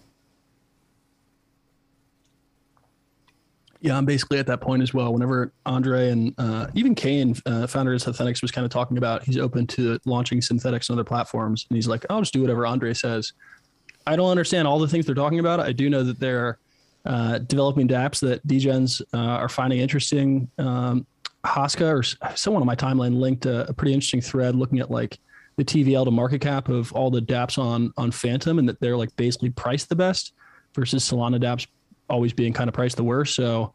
[3.81, 5.13] Yeah, I'm basically at that point as well.
[5.13, 9.23] Whenever Andre and uh, even Kain, uh, founder of Synthetix, was kind of talking about
[9.23, 12.65] he's open to launching Synthetix on other platforms, and he's like, "I'll just do whatever
[12.65, 13.33] Andre says."
[14.07, 15.59] I don't understand all the things they're talking about.
[15.59, 16.59] I do know that they're
[17.05, 20.49] uh, developing dApps that degens uh, are finding interesting.
[20.57, 21.05] Um,
[21.45, 25.19] Haska or someone on my timeline linked a, a, pretty interesting thread looking at like
[25.57, 28.97] the TVL to market cap of all the dApps on on Fantom, and that they're
[28.97, 30.33] like basically priced the best
[30.73, 31.67] versus Solana dApps
[32.09, 33.35] always being kind of priced the worst.
[33.35, 33.73] So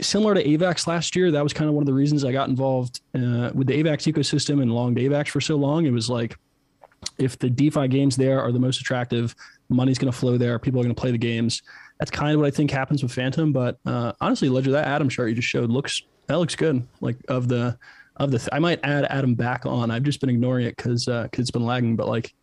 [0.00, 2.48] similar to AVAX last year, that was kind of one of the reasons I got
[2.48, 5.86] involved uh, with the AVAX ecosystem and longed AVAX for so long.
[5.86, 6.36] It was like,
[7.18, 9.34] if the DeFi games there are the most attractive,
[9.68, 10.58] money's going to flow there.
[10.58, 11.62] People are going to play the games.
[11.98, 13.52] That's kind of what I think happens with Fantom.
[13.52, 16.86] But uh, honestly, Ledger, that Atom chart you just showed looks that looks good.
[17.00, 17.78] Like of the
[18.16, 19.90] of the, th- I might add Atom back on.
[19.90, 21.96] I've just been ignoring it because because uh, it's been lagging.
[21.96, 22.34] But like,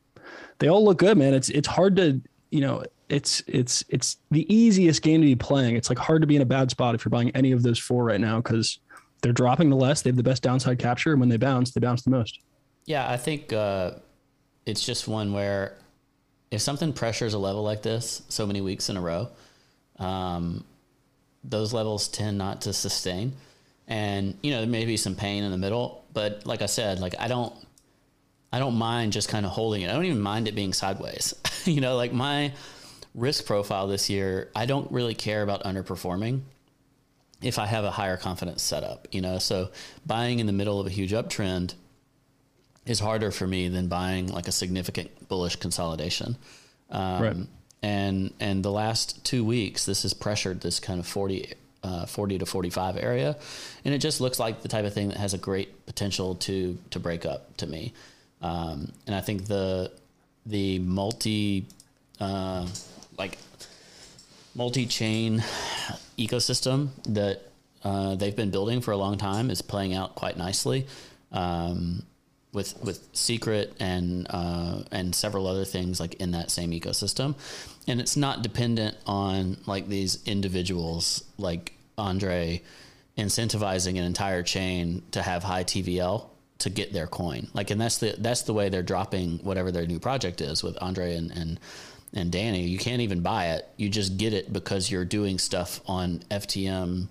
[0.60, 1.34] they all look good, man.
[1.34, 5.76] It's it's hard to you know it's it's it's the easiest game to be playing.
[5.76, 7.80] It's like hard to be in a bad spot if you're buying any of those
[7.80, 8.80] four right now because
[9.22, 10.02] they're dropping the less.
[10.02, 12.40] They have the best downside capture, and when they bounce, they bounce the most.
[12.86, 13.92] Yeah, I think uh,
[14.66, 15.78] it's just one where
[16.52, 19.30] if something pressures a level like this so many weeks in a row,
[19.98, 20.64] um,
[21.44, 23.34] those levels tend not to sustain.
[23.88, 27.00] And you know there may be some pain in the middle, but like I said,
[27.00, 27.54] like I don't
[28.52, 29.90] I don't mind just kind of holding it.
[29.90, 31.36] I don't even mind it being sideways.
[31.66, 32.52] you know, like my
[33.16, 36.42] risk profile this year, I don't really care about underperforming
[37.42, 39.40] if I have a higher confidence setup, you know.
[39.40, 39.70] So
[40.06, 41.74] buying in the middle of a huge uptrend
[42.86, 46.38] is harder for me than buying like a significant bullish consolidation.
[46.90, 47.36] Um, right.
[47.82, 52.40] And and the last two weeks, this has pressured this kind of 40, uh, 40
[52.40, 53.38] to 45 area.
[53.84, 56.78] And it just looks like the type of thing that has a great potential to
[56.92, 57.94] to break up to me.
[58.42, 59.92] Um, and I think the
[60.46, 61.66] the multi
[62.20, 62.68] uh,
[63.18, 63.38] like
[64.56, 65.44] multi-chain
[66.18, 67.42] ecosystem that
[67.84, 70.88] uh, they've been building for a long time is playing out quite nicely
[71.32, 72.04] um,
[72.54, 77.36] with with secret and uh, and several other things like in that same ecosystem.
[77.88, 82.64] And it's not dependent on like these individuals like Andre
[83.18, 86.28] incentivizing an entire chain to have high TVL
[86.60, 87.48] to get their coin.
[87.54, 90.78] Like and that's the that's the way they're dropping whatever their new project is with
[90.82, 91.60] Andre and and
[92.16, 93.68] and Danny, you can't even buy it.
[93.78, 97.10] You just get it because you're doing stuff on FTM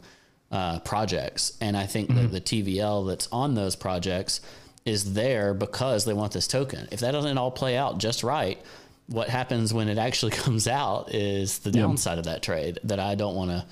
[0.50, 1.56] uh, projects.
[1.60, 2.22] And I think mm-hmm.
[2.22, 4.40] that the TVL that's on those projects
[4.84, 6.88] is there because they want this token.
[6.90, 8.58] If that doesn't all play out just right,
[9.06, 13.14] what happens when it actually comes out is the downside of that trade that I
[13.14, 13.64] don't want to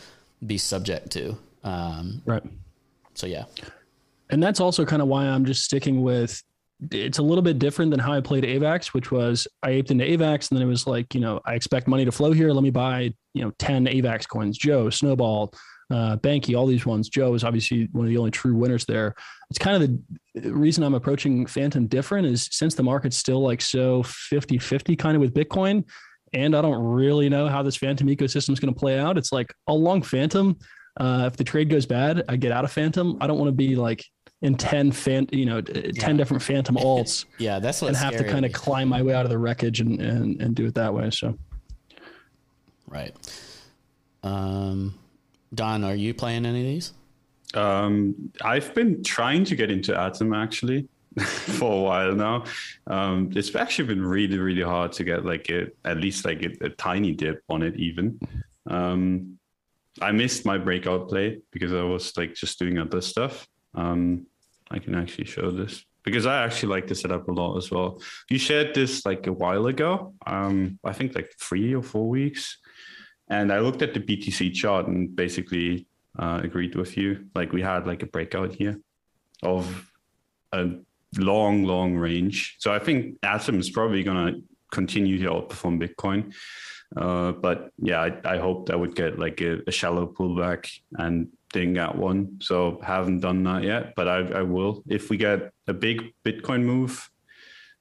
[0.46, 1.36] be subject to.
[1.64, 2.42] Um, right.
[3.14, 3.44] So yeah,
[4.30, 6.42] and that's also kind of why I'm just sticking with.
[6.90, 10.04] It's a little bit different than how I played AVAX, which was I aped into
[10.04, 12.50] AVAX, and then it was like, you know, I expect money to flow here.
[12.50, 14.58] Let me buy, you know, ten AVAX coins.
[14.58, 15.52] Joe, Snowball,
[15.90, 17.08] uh, Benqi, all these ones.
[17.08, 19.14] Joe is obviously one of the only true winners there.
[19.50, 23.60] It's kind of the reason I'm approaching Fantom different is since the market's still like
[23.60, 25.84] so 50 50 kind of with Bitcoin,
[26.32, 29.18] and I don't really know how this Fantom ecosystem is going to play out.
[29.18, 30.58] It's like a long Fantom.
[30.98, 33.18] Uh, if the trade goes bad, I get out of Fantom.
[33.20, 34.04] I don't want to be like
[34.42, 36.12] in 10 fan, you know, 10 yeah.
[36.12, 37.24] different Fantom alts.
[37.38, 39.80] yeah, that's what and have to kind of climb my way out of the wreckage
[39.80, 41.10] and, and, and do it that way.
[41.10, 41.38] So,
[42.88, 43.14] right.
[44.22, 44.98] Um,
[45.54, 46.92] Don, are you playing any of these?
[47.54, 50.88] Um, I've been trying to get into Atom actually
[51.20, 52.44] for a while now.
[52.86, 56.66] Um, it's actually been really, really hard to get like a, at least like a,
[56.66, 58.18] a tiny dip on it even.
[58.66, 59.38] Um,
[60.00, 63.46] I missed my breakout play because I was like just doing other stuff.
[63.74, 64.26] Um,
[64.72, 68.00] I can actually show this because I actually like the setup a lot as well.
[68.30, 70.14] You shared this like a while ago.
[70.26, 72.58] Um, I think like three or four weeks.
[73.28, 75.86] And I looked at the BTC chart and basically
[76.18, 77.26] uh, agreed with you.
[77.34, 78.80] Like we had like a breakout here
[79.42, 79.90] of
[80.52, 80.70] a
[81.18, 82.56] long, long range.
[82.58, 86.34] So I think Atom is probably going to continue to outperform Bitcoin.
[86.96, 91.28] Uh, but yeah, I, I hoped I would get like a, a, shallow pullback and
[91.52, 92.38] didn't get one.
[92.40, 94.82] So haven't done that yet, but I, I will.
[94.88, 97.08] If we get a big Bitcoin move,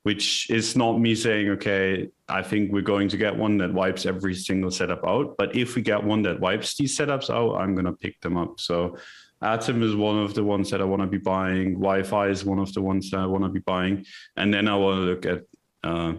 [0.04, 4.06] which is not me saying, okay, I think we're going to get one that wipes
[4.06, 5.36] every single setup out.
[5.38, 8.60] But if we get one that wipes these setups out, I'm to pick them up.
[8.60, 8.98] So
[9.44, 11.74] Atom is one of the ones that I want to be buying.
[11.74, 14.06] Wi-Fi is one of the ones that I want to be buying.
[14.36, 15.44] And then I want to look at
[15.84, 16.14] uh,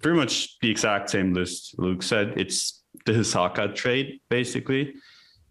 [0.00, 2.34] pretty much the exact same list Luke said.
[2.36, 4.94] It's the Hsaka trade, basically.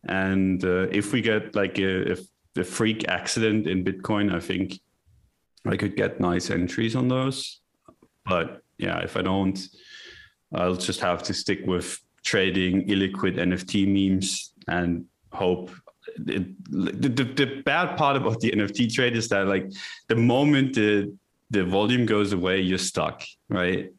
[0.08, 2.18] And uh, if we get like a,
[2.58, 4.80] a freak accident in Bitcoin, I think
[5.66, 7.62] I could get nice entries on those.
[8.26, 9.60] But yeah, if I don't,
[10.54, 15.72] I'll just have to stick with trading illiquid NFT memes and hope.
[16.18, 19.72] The, the, the bad part about the NFT trade is that like
[20.08, 21.18] the moment the
[21.50, 23.92] the volume goes away, you're stuck, right?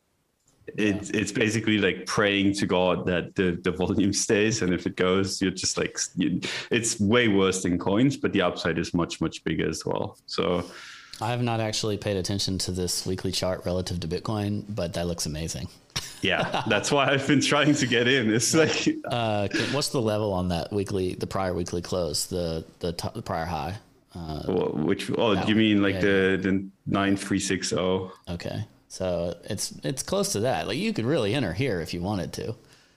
[0.66, 4.96] It's it's basically like praying to God that the, the volume stays, and if it
[4.96, 9.20] goes, you're just like you, it's way worse than coins, but the upside is much
[9.20, 10.18] much bigger as well.
[10.26, 10.64] So
[11.20, 15.06] I have not actually paid attention to this weekly chart relative to Bitcoin, but that
[15.06, 15.68] looks amazing.
[16.22, 18.32] yeah, that's why I've been trying to get in.
[18.32, 22.92] It's like, uh, what's the level on that weekly, the prior weekly close, the the,
[22.92, 23.76] t- the prior high?
[24.14, 26.50] Uh, which oh, do you mean like yeah, the yeah.
[26.50, 28.12] the nine three six zero?
[28.28, 30.68] Okay, so it's it's close to that.
[30.68, 32.54] Like you could really enter here if you wanted to.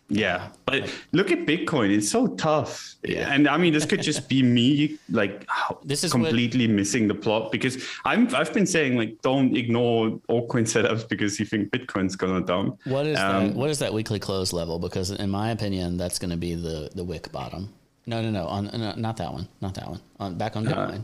[0.10, 2.96] Yeah, but look at Bitcoin; it's so tough.
[3.04, 3.34] Yeah.
[3.34, 5.48] And I mean, this could just be me, like
[5.84, 10.12] this is completely what, missing the plot because I'm I've been saying like don't ignore
[10.30, 12.80] altcoin setups because you think Bitcoin's gonna dump.
[12.86, 13.56] What is um, that?
[13.56, 14.78] What is that weekly close level?
[14.78, 17.74] Because in my opinion, that's going to be the the wick bottom.
[18.06, 20.00] No, no, no, on no, not that one, not that one.
[20.20, 21.00] On back on uh, Bitcoin.
[21.00, 21.04] Uh,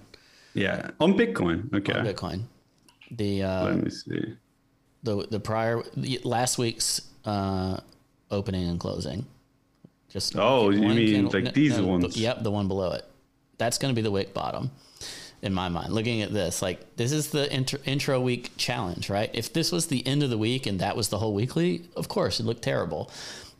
[0.53, 1.73] yeah, on Bitcoin.
[1.73, 2.43] Okay, on Bitcoin.
[3.09, 4.37] The uh, let me see.
[5.03, 5.83] The the prior
[6.23, 7.01] last week's.
[7.25, 7.79] Uh,
[8.33, 9.25] opening and closing.
[10.09, 12.17] Just oh, you mean candle, like no, these no, ones?
[12.17, 13.05] Yep, the one below it.
[13.57, 14.71] That's going to be the wick bottom,
[15.41, 15.93] in my mind.
[15.93, 19.29] Looking at this, like this is the intro, intro week challenge, right?
[19.33, 22.09] If this was the end of the week and that was the whole weekly, of
[22.09, 23.11] course it looked terrible.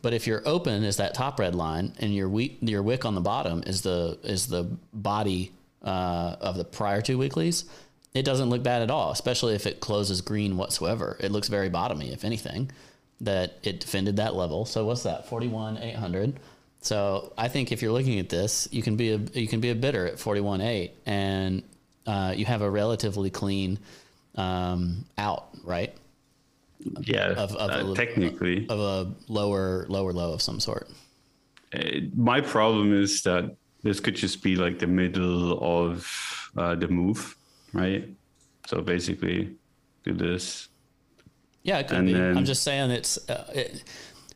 [0.02, 3.14] But if your open is that top red line and your week, your wick on
[3.14, 5.52] the bottom is the is the body
[5.82, 7.64] uh, of the prior two weeklies,
[8.14, 9.10] it doesn't look bad at all.
[9.10, 12.70] Especially if it closes green whatsoever, it looks very bottomy, if anything
[13.20, 14.64] that it defended that level.
[14.64, 15.28] So what's that?
[15.28, 16.38] 41 800.
[16.80, 19.70] So I think if you're looking at this, you can be a you can be
[19.70, 21.62] a bidder at 41 8 and
[22.06, 23.78] uh, you have a relatively clean
[24.34, 25.94] um, out, right?
[27.00, 30.90] Yeah, of, of uh, a, technically of a lower lower low of some sort.
[31.72, 36.88] Uh, my problem is that this could just be like the middle of uh, the
[36.88, 37.36] move,
[37.74, 38.08] right?
[38.66, 39.54] So basically,
[40.04, 40.68] do this,
[41.64, 42.12] yeah, it could and be.
[42.12, 43.82] Then, I'm just saying it's uh, it,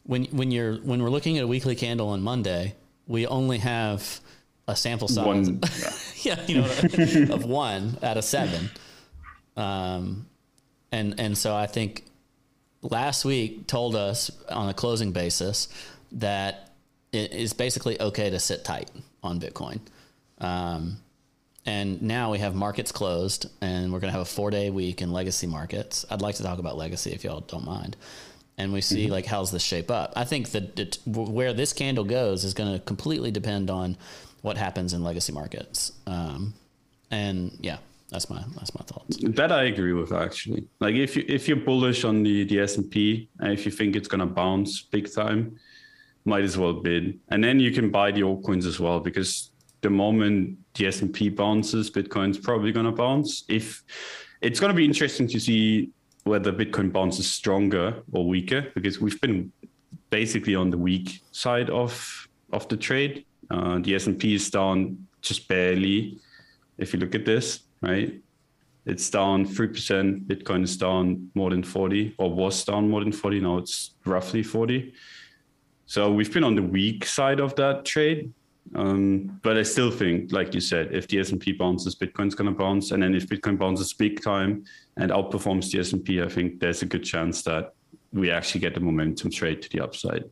[0.05, 2.75] when when you're when we're looking at a weekly candle on Monday,
[3.07, 4.21] we only have
[4.67, 5.27] a sample size.
[5.27, 5.91] One, yeah.
[6.23, 8.71] yeah, you know, of one out of seven.
[9.57, 10.27] Um,
[10.91, 12.05] and and so I think
[12.81, 15.69] last week told us on a closing basis
[16.13, 16.73] that
[17.13, 18.91] it is basically okay to sit tight
[19.23, 19.81] on Bitcoin.
[20.39, 20.99] Um,
[21.69, 25.03] and now we have markets closed, and we're going to have a four day week
[25.03, 26.07] in legacy markets.
[26.11, 27.95] I'd like to talk about legacy if y'all don't mind.
[28.57, 29.13] And we see mm-hmm.
[29.13, 30.15] like how's this shape up.
[30.17, 33.99] I think that where this candle goes is going to completely depend on
[34.41, 35.93] what happens in legacy markets.
[36.07, 36.55] Um,
[37.11, 37.77] and yeah,
[38.11, 39.19] that's my that's my thoughts.
[39.23, 40.67] That I agree with actually.
[40.81, 43.71] Like if you if you're bullish on the the S and P, and if you
[43.71, 45.59] think it's gonna bounce big time,
[46.25, 47.21] might as well bid.
[47.29, 49.51] And then you can buy the altcoins as well because
[49.83, 53.45] the moment the S and P bounces, Bitcoin's probably gonna bounce.
[53.49, 53.85] If
[54.41, 55.91] it's gonna be interesting to see
[56.25, 59.53] whether Bitcoin bounces stronger or weaker because we've been
[60.11, 63.25] basically on the weak side of of the trade.
[63.51, 66.19] Uh, the S and P is down just barely.
[66.79, 68.21] If you look at this, right?
[68.87, 70.27] It's down 3%.
[70.27, 73.41] Bitcoin is down more than 40 or was down more than 40.
[73.41, 74.95] Now it's roughly 40.
[75.85, 78.33] So we've been on the weak side of that trade.
[78.75, 82.57] Um, but I still think, like you said, if the S&P bounces, Bitcoin's going to
[82.57, 82.91] bounce.
[82.91, 84.65] And then if Bitcoin bounces big time
[84.97, 87.75] and outperforms the S&P, I think there's a good chance that
[88.13, 90.25] we actually get the momentum trade to the upside.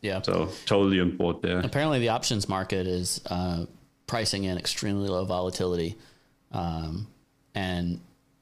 [0.00, 0.22] Yeah.
[0.22, 1.58] So totally on board there.
[1.60, 3.66] Apparently, the options market is uh,
[4.06, 5.96] pricing in extremely low volatility
[6.52, 7.06] um,
[7.54, 8.00] and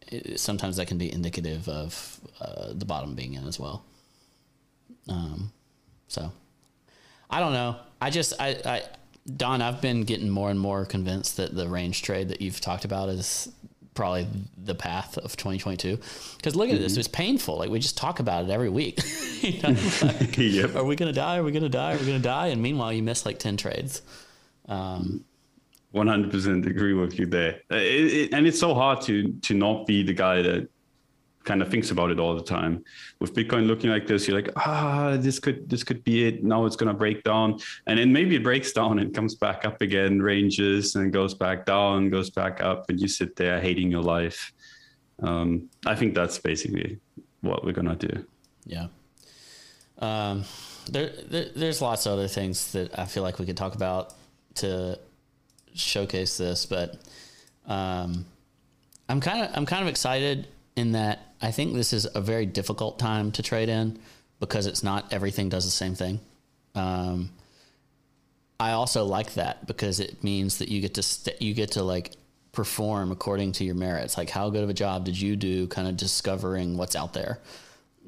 [0.08, 3.84] it, sometimes that can be indicative of uh, the bottom being in as well.
[5.08, 5.52] Um,
[6.08, 6.32] so
[7.30, 7.76] I don't know.
[8.00, 8.82] I just I, I
[9.36, 12.84] Don, I've been getting more and more convinced that the range trade that you've talked
[12.84, 13.48] about is
[13.94, 14.28] probably
[14.62, 15.98] the path of 2022.
[16.36, 16.82] Because look at mm-hmm.
[16.82, 17.58] this, it's painful.
[17.58, 19.00] Like we just talk about it every week.
[19.40, 19.70] you know,
[20.02, 20.76] like, yep.
[20.76, 21.38] Are we gonna die?
[21.38, 21.94] Are we gonna die?
[21.94, 22.48] Are we gonna die?
[22.48, 24.02] And meanwhile, you miss like 10 trades.
[24.68, 25.24] Um,
[25.94, 27.62] 100% agree with you there.
[27.70, 30.68] Uh, it, it, and it's so hard to to not be the guy that
[31.46, 32.84] kind of thinks about it all the time.
[33.20, 36.44] With Bitcoin looking like this, you're like, ah, this could this could be it.
[36.44, 39.80] Now it's gonna break down, and then maybe it breaks down and comes back up
[39.80, 44.02] again, ranges and goes back down, goes back up, and you sit there hating your
[44.02, 44.52] life.
[45.22, 46.98] Um, I think that's basically
[47.40, 48.26] what we're gonna do.
[48.66, 48.88] Yeah.
[49.98, 50.44] Um,
[50.90, 54.12] there, there, there's lots of other things that I feel like we could talk about
[54.56, 54.98] to
[55.74, 56.98] showcase this, but
[57.66, 58.26] um,
[59.08, 62.46] I'm kind of I'm kind of excited in that I think this is a very
[62.46, 63.98] difficult time to trade in
[64.38, 66.20] because it's not everything does the same thing.
[66.74, 67.30] Um,
[68.60, 71.82] I also like that because it means that you get to st- you get to
[71.82, 72.12] like
[72.52, 74.16] perform according to your merits.
[74.16, 77.38] Like how good of a job did you do kind of discovering what's out there?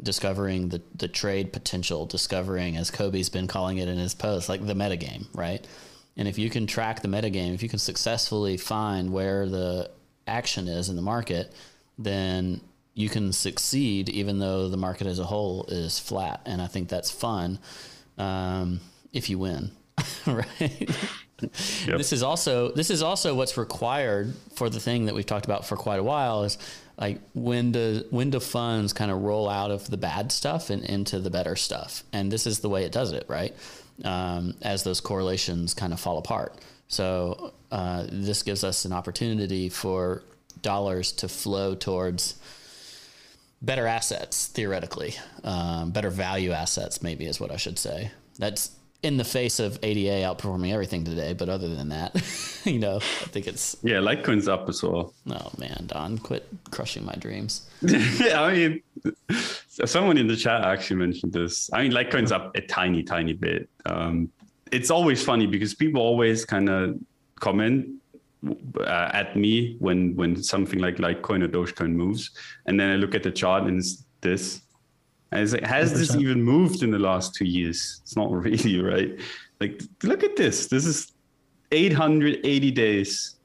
[0.03, 4.67] Discovering the, the trade potential, discovering as Kobe's been calling it in his post, like
[4.67, 5.67] the metagame, right?
[6.17, 9.91] And if you can track the metagame, if you can successfully find where the
[10.27, 11.53] action is in the market,
[11.99, 12.61] then
[12.95, 16.41] you can succeed even though the market as a whole is flat.
[16.47, 17.59] And I think that's fun
[18.17, 18.81] um,
[19.13, 19.71] if you win,
[20.27, 20.91] right?
[21.41, 21.99] Yep.
[21.99, 25.65] This is also this is also what's required for the thing that we've talked about
[25.65, 26.59] for quite a while is
[26.99, 30.83] like when do when do funds kind of roll out of the bad stuff and
[30.83, 33.55] into the better stuff, and this is the way it does it, right?
[34.05, 36.55] um, as those correlations kind of fall apart.
[36.89, 40.23] So uh, this gives us an opportunity for
[40.63, 42.35] dollars to flow towards
[43.61, 48.11] better assets, theoretically, um, better value assets, maybe is what I should say.
[48.39, 48.71] That's
[49.03, 51.33] in the face of ADA outperforming everything today.
[51.33, 52.15] But other than that,
[52.65, 55.15] you know, I think it's yeah, Litecoin's up as well.
[55.29, 57.69] Oh man, Don, quit crushing my dreams.
[57.83, 58.83] yeah, I mean,
[59.85, 61.71] someone in the chat actually mentioned this.
[61.73, 63.69] I mean, Litecoin's up a tiny, tiny bit.
[63.87, 64.31] Um,
[64.71, 66.99] it's always funny because people always kind of
[67.41, 67.89] comment
[68.47, 72.31] uh, at me when when something like Litecoin or Dogecoin moves,
[72.67, 74.63] and then I look at the chart and it's this
[75.33, 78.01] has, has this even moved in the last two years?
[78.03, 79.19] It's not really, right?
[79.61, 80.67] Like, look at this.
[80.67, 81.13] This is
[81.73, 83.37] 880 days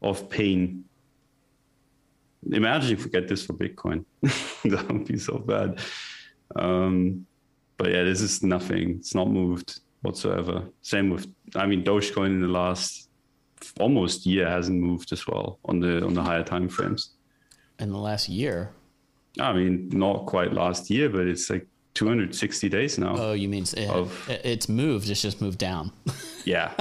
[0.00, 0.84] of pain.
[2.50, 4.04] Imagine if we get this for Bitcoin.
[4.22, 5.78] that would be so bad.
[6.56, 7.26] Um,
[7.76, 8.96] but yeah, this is nothing.
[8.98, 10.64] It's not moved whatsoever.
[10.82, 13.01] Same with, I mean, Dogecoin in the last
[13.80, 17.10] almost year hasn't moved as well on the on the higher time frames.
[17.78, 18.72] In the last year,
[19.40, 23.14] I mean, not quite last year, but it's like 260 days now.
[23.16, 25.10] Oh, you mean it, eh, of, eh, it's moved?
[25.10, 25.92] It's just moved down.
[26.44, 26.72] yeah,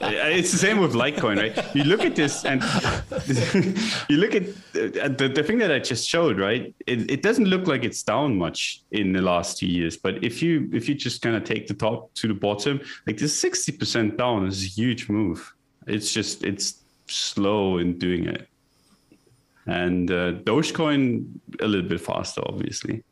[0.00, 1.74] it's the same with Litecoin, right?
[1.74, 2.62] You look at this, and
[4.08, 6.74] you look at uh, the, the thing that I just showed, right?
[6.86, 10.42] It, it doesn't look like it's down much in the last two years, but if
[10.42, 13.72] you if you just kind of take the top to the bottom, like this 60
[13.72, 15.55] percent down is a huge move.
[15.86, 18.48] It's just it's slow in doing it
[19.66, 21.26] and uh, Dogecoin
[21.60, 23.02] a little bit faster, obviously.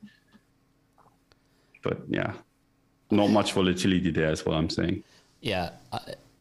[1.83, 2.33] But yeah,
[3.11, 5.05] not much volatility there, is what I'm saying.
[5.41, 5.71] Yeah,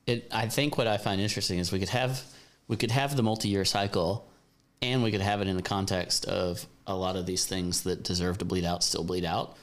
[0.06, 0.28] it.
[0.32, 2.24] I think what I find interesting is we could have
[2.68, 4.30] we could have the multi-year cycle,
[4.82, 8.04] and we could have it in the context of a lot of these things that
[8.04, 9.58] deserve to bleed out still bleed out.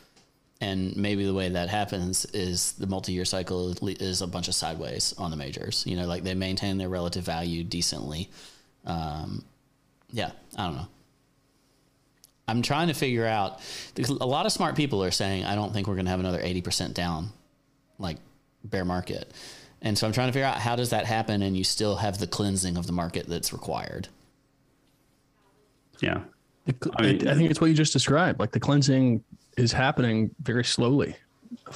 [0.61, 5.15] And maybe the way that happens is the multi-year cycle is a bunch of sideways
[5.17, 5.85] on the majors.
[5.87, 8.29] You know, like they maintain their relative value decently.
[8.85, 9.45] Um,
[10.13, 10.89] yeah, I don't know.
[12.47, 13.61] I'm trying to figure out.
[13.99, 16.41] A lot of smart people are saying I don't think we're going to have another
[16.41, 17.31] 80% down,
[17.99, 18.17] like
[18.65, 19.33] bear market.
[19.83, 22.19] And so I'm trying to figure out how does that happen and you still have
[22.19, 24.09] the cleansing of the market that's required.
[26.01, 26.21] Yeah.
[26.97, 28.41] I, mean, I think it's what you just described.
[28.41, 29.25] Like the cleansing
[29.57, 31.17] is happening very slowly.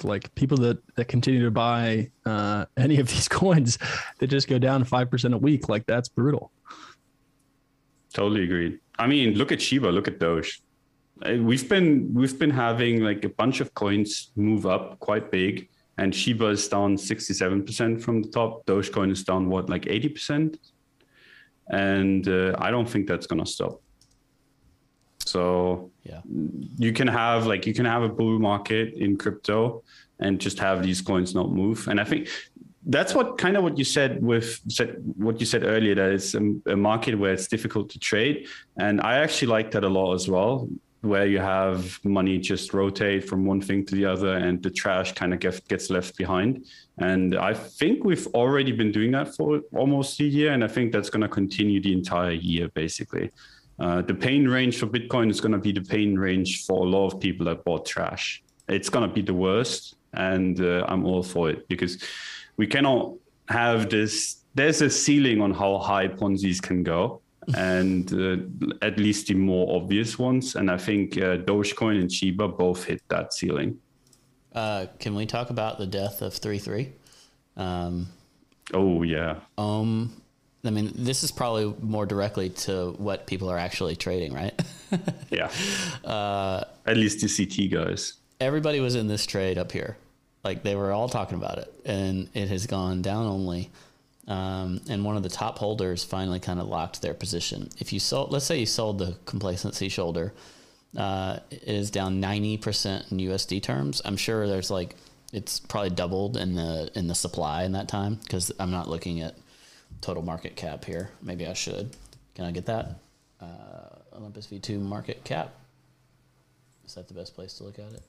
[0.03, 3.79] Like people that, that continue to buy uh, any of these coins
[4.19, 6.53] that just go down 5% a week, like that's brutal.
[8.13, 8.79] Totally agreed.
[8.99, 10.63] I mean, look at Shiba, look at Doge.
[11.23, 15.69] Uh, we've been we've been having like a bunch of coins move up quite big
[15.99, 18.67] and Shiba is down 67% from the top.
[18.67, 20.59] Dogecoin is down what, like 80%?
[21.69, 23.81] And uh, I don't think that's going to stop.
[25.25, 26.21] So yeah,
[26.77, 29.83] you can have like you can have a bull market in crypto
[30.21, 31.89] and just have these coins not move.
[31.89, 32.29] And I think
[32.87, 36.35] that's what kind of what you said with said, what you said earlier that it's
[36.35, 38.47] a, a market where it's difficult to trade.
[38.77, 40.69] And I actually like that a lot as well
[41.05, 45.13] where you have money just rotate from one thing to the other and the trash
[45.13, 46.65] kind of get, gets left behind.
[46.99, 50.53] And I think we've already been doing that for almost a year.
[50.53, 53.31] And I think that's going to continue the entire year, basically.
[53.79, 56.89] Uh, the pain range for Bitcoin is going to be the pain range for a
[56.89, 58.43] lot of people that bought trash.
[58.69, 59.97] It's going to be the worst.
[60.13, 62.03] And uh, I'm all for it because
[62.57, 63.15] we cannot
[63.49, 64.45] have this.
[64.55, 67.21] There's a ceiling on how high Ponzi's can go
[67.57, 70.55] and uh, at least the more obvious ones.
[70.55, 73.79] And I think uh, Dogecoin and Shiba both hit that ceiling.
[74.55, 76.93] Uh, can we talk about the death of three three?
[77.57, 78.09] Um,
[78.73, 79.41] oh yeah.
[79.59, 80.23] Um,
[80.65, 84.59] I mean, this is probably more directly to what people are actually trading, right?
[85.31, 85.51] yeah.
[86.05, 88.15] Uh, at least the CT guys.
[88.41, 89.97] Everybody was in this trade up here,
[90.43, 93.71] like they were all talking about it, and it has gone down only
[94.27, 97.69] um, and one of the top holders finally kind of locked their position.
[97.79, 100.33] If you sold, let's say you sold the complacency shoulder,
[100.97, 104.01] uh, it is down ninety percent in USD terms.
[104.05, 104.97] I'm sure there's like
[105.33, 109.21] it's probably doubled in the in the supply in that time because I'm not looking
[109.21, 109.37] at
[110.05, 111.11] total market cap here.
[111.23, 111.97] Maybe I should.
[112.35, 112.97] Can I get that?
[113.41, 115.55] Uh, Olympus V2 market cap.
[116.87, 118.03] Is that the best place to look at it?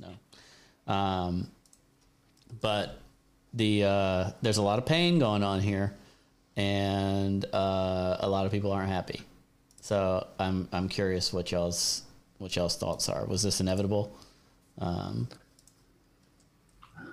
[0.00, 0.92] No.
[0.92, 1.50] Um,
[2.60, 3.00] but
[3.54, 5.94] the uh, there's a lot of pain going on here,
[6.56, 9.22] and uh, a lot of people aren't happy.
[9.80, 12.02] So I'm I'm curious what y'all's
[12.38, 13.24] what y'all's thoughts are.
[13.24, 14.16] Was this inevitable?
[14.78, 15.28] Um,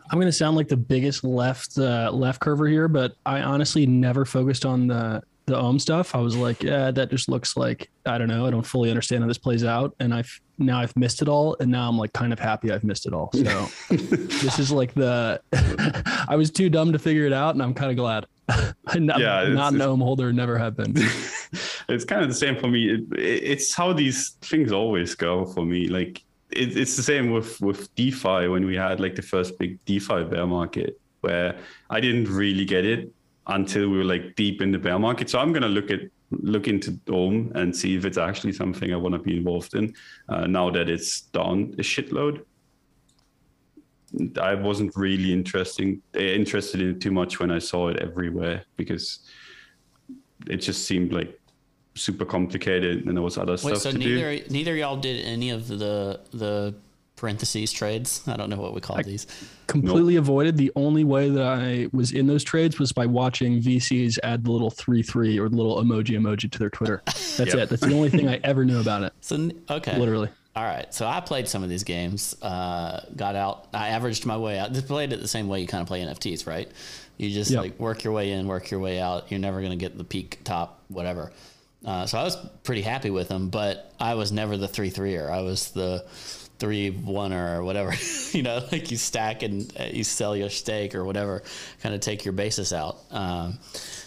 [0.09, 3.85] I'm going to sound like the biggest left uh, left curver here, but I honestly
[3.85, 6.13] never focused on the the ohm stuff.
[6.13, 8.45] I was like, yeah, that just looks like I don't know.
[8.45, 11.57] I don't fully understand how this plays out, and I've now I've missed it all,
[11.59, 13.31] and now I'm like kind of happy I've missed it all.
[13.33, 15.41] So this is like the
[16.27, 18.25] I was too dumb to figure it out, and I'm kind of glad.
[18.87, 20.93] I'm not, yeah, not an ohm holder, never have been.
[21.89, 22.89] it's kind of the same for me.
[22.89, 25.87] It, it's how these things always go for me.
[25.87, 26.23] Like
[26.57, 30.23] it, it's the same with with DeFi when we had like the first big DeFi
[30.25, 31.57] bear market, where
[31.89, 33.11] I didn't really get it
[33.47, 35.29] until we were like deep in the bear market.
[35.29, 36.01] So I'm gonna look at
[36.31, 39.93] look into Ohm and see if it's actually something I want to be involved in.
[40.27, 42.43] Uh, now that it's down a shitload,
[44.41, 49.19] I wasn't really interesting interested in it too much when I saw it everywhere because
[50.49, 51.39] it just seemed like
[51.97, 54.43] super complicated and there was other Wait, stuff so to neither, do.
[54.49, 56.75] Neither y'all did any of the the
[57.17, 58.23] parentheses trades.
[58.27, 59.27] I don't know what we call I these.
[59.67, 60.23] Completely nope.
[60.23, 60.57] avoided.
[60.57, 64.51] The only way that I was in those trades was by watching VCs add the
[64.51, 67.01] little three three or the little emoji emoji to their Twitter.
[67.05, 67.55] That's yep.
[67.55, 67.69] it.
[67.69, 69.13] That's the only thing I ever knew about it.
[69.19, 70.29] So okay, literally.
[70.55, 72.35] All right, so I played some of these games.
[72.41, 73.67] Uh, got out.
[73.75, 74.73] I averaged my way out.
[74.73, 76.67] Just played it the same way you kind of play NFTs, right?
[77.17, 77.61] You just yep.
[77.61, 79.31] like work your way in, work your way out.
[79.31, 81.31] You're never going to get the peak, top, whatever.
[81.87, 85.31] Uh, so I was pretty happy with them, but I was never the three threer.
[85.31, 86.05] I was the
[86.59, 87.93] three one or whatever.
[88.33, 91.41] You know like you stack and uh, you sell your stake or whatever
[91.81, 92.97] kind of take your basis out.
[93.09, 93.57] Um,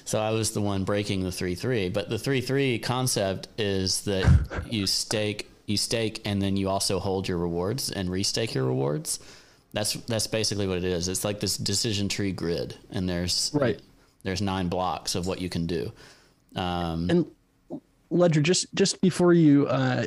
[0.05, 4.03] so i was the one breaking the three three but the three three concept is
[4.03, 4.27] that
[4.69, 9.21] you stake you stake and then you also hold your rewards and restake your rewards.
[9.73, 11.09] That's that's basically what it is.
[11.09, 13.81] It's like this decision tree grid and there's right.
[14.23, 15.91] there's nine blocks of what you can do.
[16.55, 17.27] Um, and
[18.11, 19.65] Ledger, just just before you,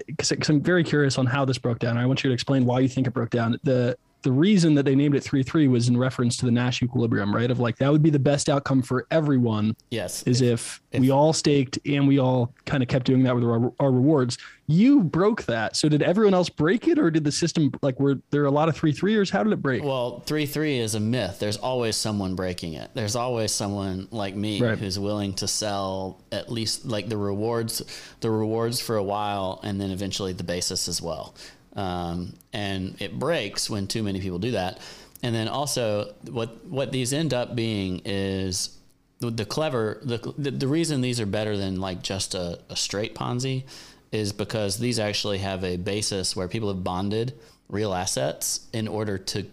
[0.07, 1.97] because uh, I'm very curious on how this broke down.
[1.97, 3.57] I want you to explain why you think it broke down.
[3.63, 6.81] The the reason that they named it 3 3 was in reference to the Nash
[6.81, 7.51] equilibrium, right?
[7.51, 9.75] Of like, that would be the best outcome for everyone.
[9.91, 10.23] Yes.
[10.23, 13.43] Is if, if we all staked and we all kind of kept doing that with
[13.43, 14.37] our, our rewards.
[14.67, 15.75] You broke that.
[15.75, 18.69] So did everyone else break it or did the system, like, were there a lot
[18.69, 19.29] of 3 3ers?
[19.29, 19.83] How did it break?
[19.83, 21.37] Well, 3 3 is a myth.
[21.39, 22.89] There's always someone breaking it.
[22.93, 24.77] There's always someone like me Right.
[24.77, 27.81] who's willing to sell at least like the rewards,
[28.21, 31.35] the rewards for a while, and then eventually the basis as well.
[31.75, 34.79] Um, and it breaks when too many people do that.
[35.23, 38.77] And then also, what what these end up being is
[39.19, 39.99] the, the clever.
[40.03, 43.63] The, the the reason these are better than like just a, a straight Ponzi
[44.11, 47.33] is because these actually have a basis where people have bonded
[47.69, 49.45] real assets in order to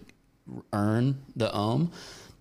[0.72, 1.92] earn the ohm.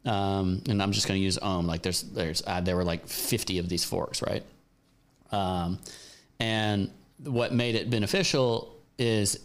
[0.05, 1.67] Um, and I'm just going to use ohm.
[1.67, 4.43] Like there's there's uh, there were like 50 of these forks, right?
[5.31, 5.79] Um,
[6.39, 6.89] and
[7.23, 9.39] what made it beneficial is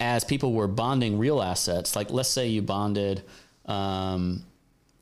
[0.00, 3.22] as people were bonding real assets, like let's say you bonded
[3.66, 4.42] um,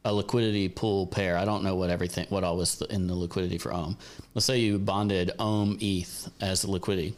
[0.04, 1.38] a liquidity pool pair.
[1.38, 3.96] I don't know what everything, what all was in the liquidity for Ohm.
[4.34, 7.14] Let's say you bonded Ohm ETH as the liquidity.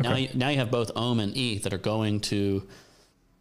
[0.00, 2.66] Now, you, now you have both Ohm and ETH that are going to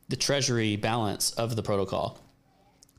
[0.07, 2.19] the treasury balance of the protocol.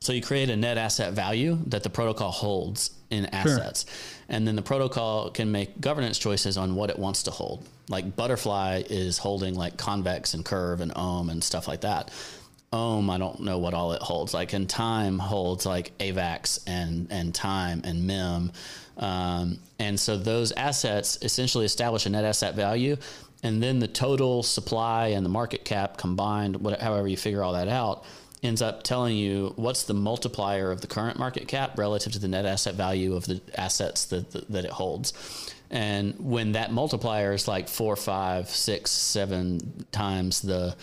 [0.01, 3.85] So you create a net asset value that the protocol holds in assets.
[4.29, 7.67] And then the protocol can make governance choices on what it wants to hold.
[7.87, 12.09] Like Butterfly is holding like convex and curve and ohm and stuff like that.
[12.73, 14.33] Ohm, I don't know what all it holds.
[14.33, 18.51] Like in time holds like AVAX and and time and MIM.
[18.97, 22.97] Um, and so those assets essentially establish a net asset value.
[23.43, 27.53] And then the total supply and the market cap combined, whatever, however you figure all
[27.53, 28.05] that out,
[28.43, 32.27] ends up telling you what's the multiplier of the current market cap relative to the
[32.27, 35.13] net asset value of the assets that, that, that it holds.
[35.69, 40.75] And when that multiplier is like four, five, six, seven times the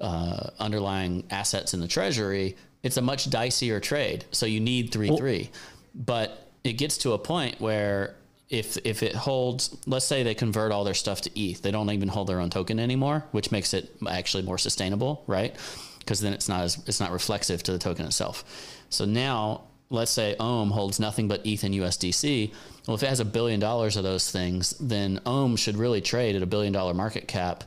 [0.00, 4.24] uh, underlying assets in the treasury, it's a much dicier trade.
[4.32, 5.50] So you need three, Well- three.
[5.94, 8.16] But it gets to a point where
[8.48, 11.90] if if it holds, let's say they convert all their stuff to ETH, they don't
[11.90, 15.56] even hold their own token anymore, which makes it actually more sustainable, right?
[16.02, 18.44] Because then it's not as it's not reflexive to the token itself.
[18.90, 22.52] So now, let's say Ohm holds nothing but ETH and USDC.
[22.86, 26.34] Well, if it has a billion dollars of those things, then Ohm should really trade
[26.34, 27.64] at a billion dollar market cap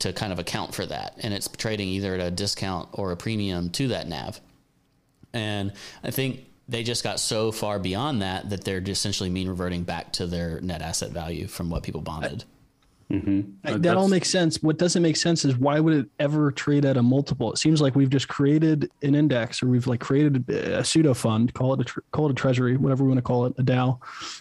[0.00, 3.16] to kind of account for that, and it's trading either at a discount or a
[3.16, 4.40] premium to that NAV.
[5.32, 5.72] And
[6.02, 10.12] I think they just got so far beyond that that they're essentially mean reverting back
[10.14, 12.44] to their net asset value from what people bonded.
[13.12, 14.62] I- Uh, that all makes sense.
[14.62, 17.52] What doesn't make sense is why would it ever trade at a multiple?
[17.52, 21.52] It seems like we've just created an index or we've like created a pseudo fund,
[21.54, 23.62] call it a tr- call it a treasury, whatever we want to call it, a
[23.62, 23.98] DAO.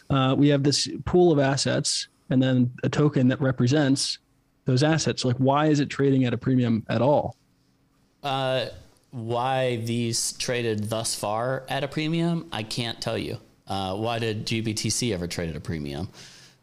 [0.09, 4.19] Uh, we have this pool of assets and then a token that represents
[4.65, 5.25] those assets.
[5.25, 7.35] Like, why is it trading at a premium at all?
[8.23, 8.67] Uh,
[9.09, 13.37] why these traded thus far at a premium, I can't tell you.
[13.67, 16.07] Uh, why did GBTC ever trade at a premium?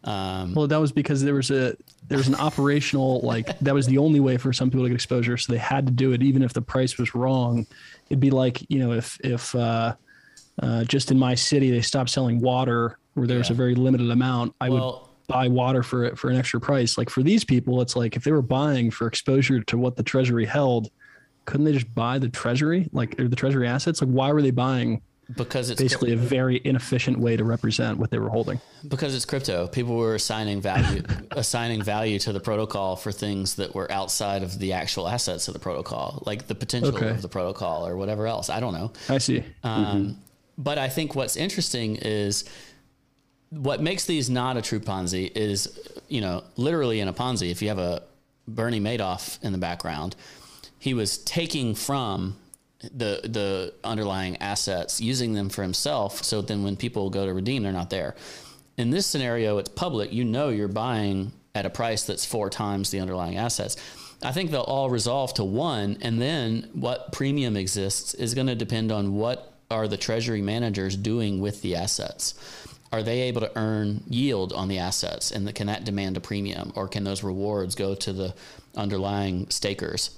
[0.04, 1.76] Um, Well, that was because there was a
[2.08, 4.94] there was an operational like that was the only way for some people to get
[4.94, 7.66] exposure, so they had to do it even if the price was wrong.
[8.08, 9.94] It'd be like you know if if uh,
[10.62, 13.54] uh, just in my city they stopped selling water where there's Yeah.
[13.54, 14.94] a very limited amount, I would
[15.26, 16.96] buy water for it for an extra price.
[16.96, 20.02] Like for these people, it's like if they were buying for exposure to what the
[20.02, 20.90] treasury held,
[21.44, 24.00] couldn't they just buy the treasury like or the treasury assets?
[24.00, 25.02] Like why were they buying
[25.36, 28.60] because it's basically a very inefficient way to represent what they were holding?
[28.88, 29.66] because it's crypto.
[29.66, 31.02] People were assigning value,
[31.32, 35.54] assigning value to the protocol for things that were outside of the actual assets of
[35.54, 37.10] the protocol, like the potential Okay.
[37.10, 38.48] of the protocol or whatever else.
[38.48, 38.92] I don't know.
[39.08, 39.44] I see.
[39.64, 40.16] Um,
[40.56, 42.44] But I think what's interesting is
[43.50, 47.62] what makes these not a true Ponzi is, you know, literally in a Ponzi, if
[47.62, 48.02] you have a
[48.46, 50.16] Bernie Madoff in the background,
[50.78, 52.36] he was taking from
[52.80, 56.22] the the underlying assets, using them for himself.
[56.22, 58.14] So then when people go to redeem, they're not there.
[58.76, 60.12] In this scenario, it's public.
[60.12, 63.76] You know you're buying at a price that's four times the underlying assets.
[64.22, 68.54] I think they'll all resolve to one, and then what premium exists is going to
[68.54, 72.34] depend on what are the treasury managers doing with the assets.
[72.90, 76.72] Are they able to earn yield on the assets, and can that demand a premium,
[76.74, 78.34] or can those rewards go to the
[78.76, 80.10] underlying stakers?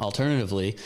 [0.00, 0.76] Alternatively,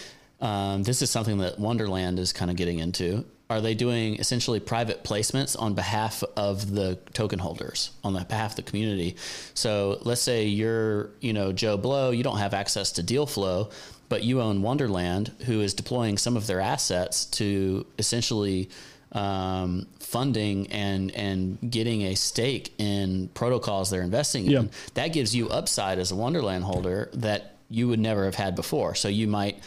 [0.41, 3.25] um, this is something that Wonderland is kind of getting into.
[3.49, 8.51] Are they doing essentially private placements on behalf of the token holders, on the behalf
[8.53, 9.17] of the community?
[9.55, 13.71] So let's say you're, you know, Joe Blow, you don't have access to deal flow,
[14.09, 18.69] but you own Wonderland, who is deploying some of their assets to essentially
[19.13, 24.61] um, funding and and getting a stake in protocols they're investing Yeah.
[24.61, 24.71] in.
[24.95, 28.95] That gives you upside as a Wonderland holder that you would never have had before.
[28.97, 29.59] So you might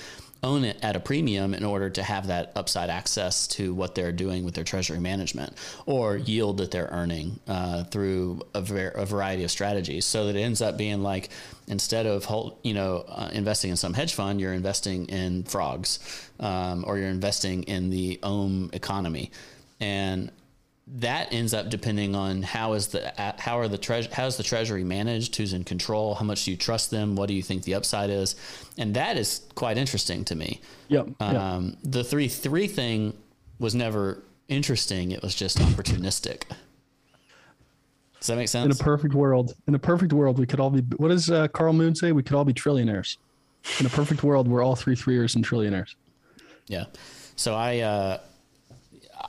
[0.43, 4.11] own it at a premium in order to have that upside access to what they're
[4.11, 5.53] doing with their treasury management
[5.85, 10.05] or yield that they're earning uh, through a, ver- a, variety of strategies.
[10.05, 11.29] So that it ends up being like
[11.67, 12.25] instead of
[12.63, 15.99] you know uh, investing in some hedge fund, you're investing in frogs,
[16.39, 19.31] um, or you're investing in the ohm economy,
[19.79, 20.31] and
[20.95, 24.43] that ends up depending on how is the how are the treasure how is the
[24.43, 27.63] treasury managed who's in control how much do you trust them what do you think
[27.63, 28.35] the upside is?
[28.77, 30.61] And that is quite interesting to me.
[30.87, 31.73] Yep, um, yep.
[31.83, 33.13] the three three thing
[33.59, 36.43] was never interesting it was just opportunistic.
[38.19, 40.71] Does that make sense in a perfect world in a perfect world we could all
[40.71, 42.11] be what does uh, carl moon say?
[42.11, 43.17] We could all be trillionaires.
[43.79, 45.93] In a perfect world we're all three threeers and trillionaires.
[46.67, 46.85] Yeah.
[47.35, 48.19] So i uh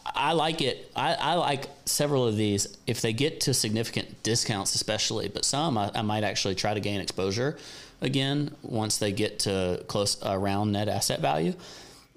[0.07, 0.91] I like it.
[0.97, 5.29] I, I, like several of these if they get to significant discounts, especially.
[5.29, 7.59] But some I, I, might actually try to gain exposure
[8.01, 11.55] again once they get to close around net asset value.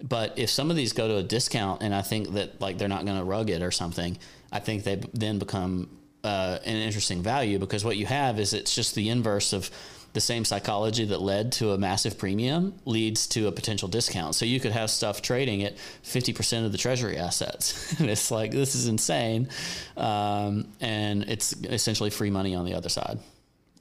[0.02, 2.88] But if some of these go to a discount, and I think that like they're
[2.88, 4.18] not going to rug it or something,
[4.52, 5.90] I think they then become
[6.24, 9.70] uh, an interesting value because what you have is it's just the inverse of
[10.14, 14.36] the same psychology that led to a massive premium leads to a potential discount.
[14.36, 17.94] So you could have stuff trading at 50% of the treasury assets.
[18.00, 19.50] and it's like, this is insane.
[19.98, 23.20] Um, and it's essentially free money on the other side.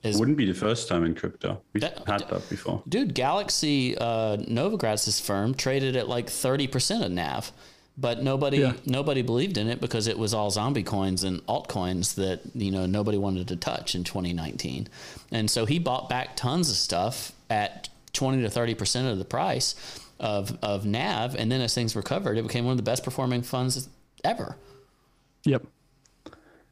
[0.02, 1.62] Is, Wouldn't be the first time in crypto.
[1.72, 2.82] We've that, had that before.
[2.88, 7.52] Dude, Galaxy uh, Novogratz's firm traded at like 30% of NAV
[7.96, 8.72] but nobody yeah.
[8.86, 12.86] nobody believed in it because it was all zombie coins and altcoins that you know
[12.86, 14.88] nobody wanted to touch in 2019
[15.30, 19.24] and so he bought back tons of stuff at 20 to 30 percent of the
[19.24, 23.04] price of of nav and then as things recovered it became one of the best
[23.04, 23.88] performing funds
[24.24, 24.56] ever.
[25.44, 25.66] Yep.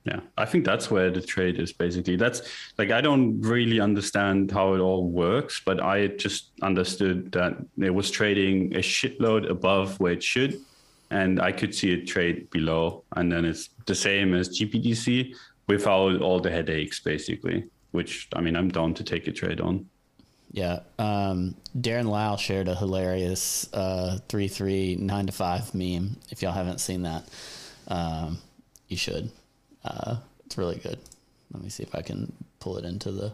[0.04, 0.20] Yeah.
[0.38, 2.16] I think that's where the trade is basically.
[2.16, 2.42] That's
[2.78, 7.90] like i don't really understand how it all works but i just understood that it
[7.90, 10.60] was trading a shitload above where it should
[11.10, 15.34] and I could see it trade below, and then it's the same as GBTC
[15.66, 17.64] without all the headaches, basically.
[17.90, 19.86] Which I mean, I'm down to take a trade on.
[20.52, 26.16] Yeah, um, Darren Lau shared a hilarious uh, three three nine to five meme.
[26.30, 27.24] If y'all haven't seen that,
[27.88, 28.38] um,
[28.88, 29.30] you should.
[29.84, 30.98] Uh, it's really good.
[31.52, 33.32] Let me see if I can pull it into the.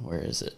[0.00, 0.56] Where is it?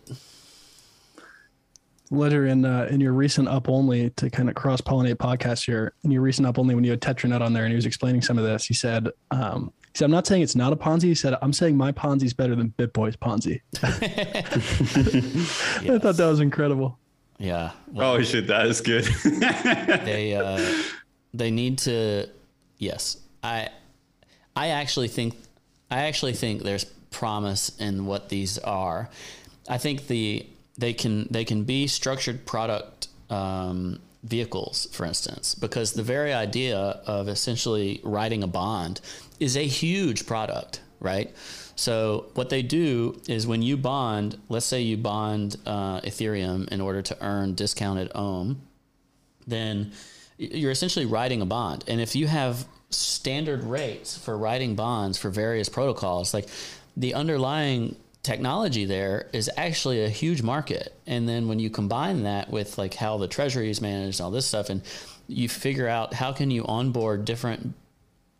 [2.13, 5.95] Letter in uh, in your recent up only to kind of cross pollinate podcast here.
[6.05, 8.23] In your recent up only, when you had Tetranode on there and he was explaining
[8.23, 11.05] some of this, he said, um, he said, I'm not saying it's not a Ponzi.
[11.05, 13.61] He said, I'm saying my Ponzi is better than BitBoy's Ponzi.
[13.83, 15.81] yes.
[15.91, 16.99] I thought that was incredible.
[17.39, 17.73] Yeah.
[17.89, 19.05] Well, oh shit, that is good.
[19.25, 20.83] they uh,
[21.35, 22.29] they need to.
[22.79, 23.71] Yes, I
[24.55, 25.35] I actually think
[25.91, 29.11] I actually think there's promise in what these are.
[29.69, 30.47] I think the
[30.79, 36.79] they can they can be structured product um, vehicles, for instance, because the very idea
[37.07, 39.01] of essentially writing a bond
[39.41, 41.35] is a huge product, right?
[41.75, 46.81] So what they do is when you bond, let's say you bond uh, Ethereum in
[46.81, 48.62] order to earn discounted ohm,
[49.47, 49.93] then
[50.39, 51.85] you're essentially writing a bond.
[51.89, 56.49] And if you have standard rates for writing bonds for various protocols, like
[56.97, 60.95] the underlying technology there is actually a huge market.
[61.07, 64.31] And then when you combine that with like how the treasury is managed and all
[64.31, 64.83] this stuff, and
[65.27, 67.75] you figure out how can you onboard different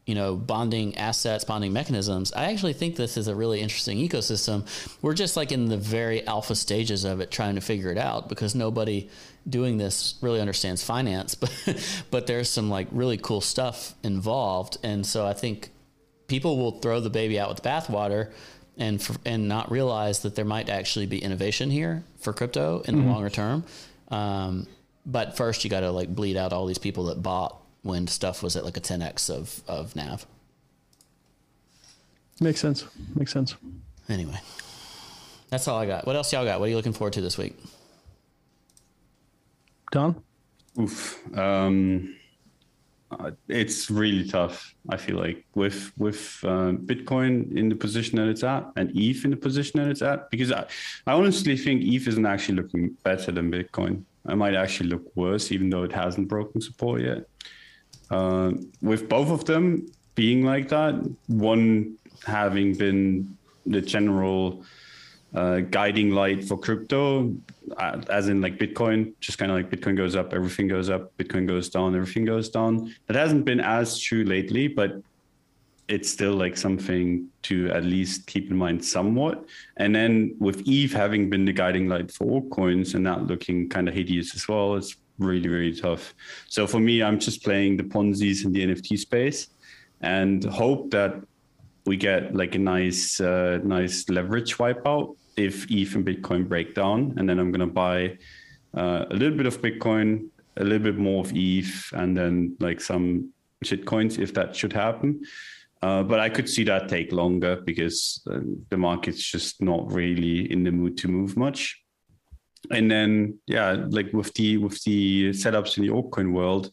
[0.07, 4.67] you know bonding assets bonding mechanisms i actually think this is a really interesting ecosystem
[5.01, 8.29] we're just like in the very alpha stages of it trying to figure it out
[8.29, 9.09] because nobody
[9.49, 15.07] doing this really understands finance but but there's some like really cool stuff involved and
[15.07, 15.71] so i think
[16.27, 18.33] people will throw the baby out with the bathwater
[18.79, 22.97] and for, and not realize that there might actually be innovation here for crypto in
[22.97, 23.11] the mm-hmm.
[23.11, 23.65] longer term.
[24.09, 24.67] Um,
[25.05, 28.43] but first, you got to like bleed out all these people that bought when stuff
[28.43, 30.27] was at like a 10x of of nav.
[32.41, 32.85] Makes sense.
[33.15, 33.55] Makes sense.
[34.09, 34.39] Anyway,
[35.51, 36.07] that's all I got.
[36.07, 36.61] What else y'all got?
[36.61, 37.57] What are you looking forward to this week?
[39.91, 40.23] Don.
[40.81, 41.21] Oof.
[41.37, 42.17] Um,
[43.21, 44.75] uh, it's really tough.
[44.89, 49.25] I feel like with with uh, Bitcoin in the position that it's at and ETH
[49.25, 50.67] in the position that it's at, because I,
[51.07, 54.05] I honestly think ETH isn't actually looking better than Bitcoin.
[54.29, 57.29] It might actually look worse, even though it hasn't broken support yet.
[58.11, 60.95] Uh, with both of them being like that,
[61.27, 63.37] one having been
[63.67, 64.65] the general
[65.35, 67.35] uh, guiding light for crypto,
[67.77, 71.17] uh, as in like Bitcoin, just kind of like Bitcoin goes up, everything goes up,
[71.17, 72.95] Bitcoin goes down, everything goes down.
[73.07, 75.01] That hasn't been as true lately, but
[75.89, 79.45] it's still like something to at least keep in mind somewhat.
[79.79, 83.69] And then with ETH having been the guiding light for all coins and that looking
[83.69, 86.15] kind of hideous as well, it's really, really tough.
[86.49, 89.49] So for me, I'm just playing the Ponzi's in the NFT space
[90.03, 91.15] and hope that
[91.85, 97.15] we get like a nice, uh, nice leverage wipeout if ETH and Bitcoin break down.
[97.17, 98.19] And then I'm to buy
[98.77, 102.81] uh, a little bit of Bitcoin, a little bit more of ETH, and then like
[102.81, 105.23] some shit coins if that should happen.
[105.83, 108.39] Uh, but I could see that take longer because uh,
[108.71, 111.83] the market's just not really in the mood to move much.
[112.71, 116.71] And then, yeah, like with the with the setups in the altcoin world,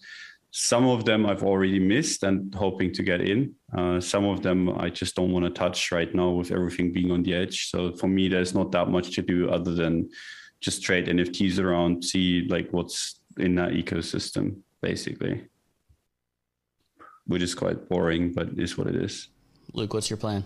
[0.51, 3.53] some of them I've already missed and hoping to get in.
[3.77, 7.11] Uh, some of them I just don't want to touch right now with everything being
[7.11, 7.69] on the edge.
[7.69, 10.09] So for me, there's not that much to do other than
[10.59, 15.43] just trade NFTs around, see like what's in that ecosystem, basically
[17.29, 19.29] which is quite boring, but is what it is.
[19.73, 20.43] Luke, what's your plan?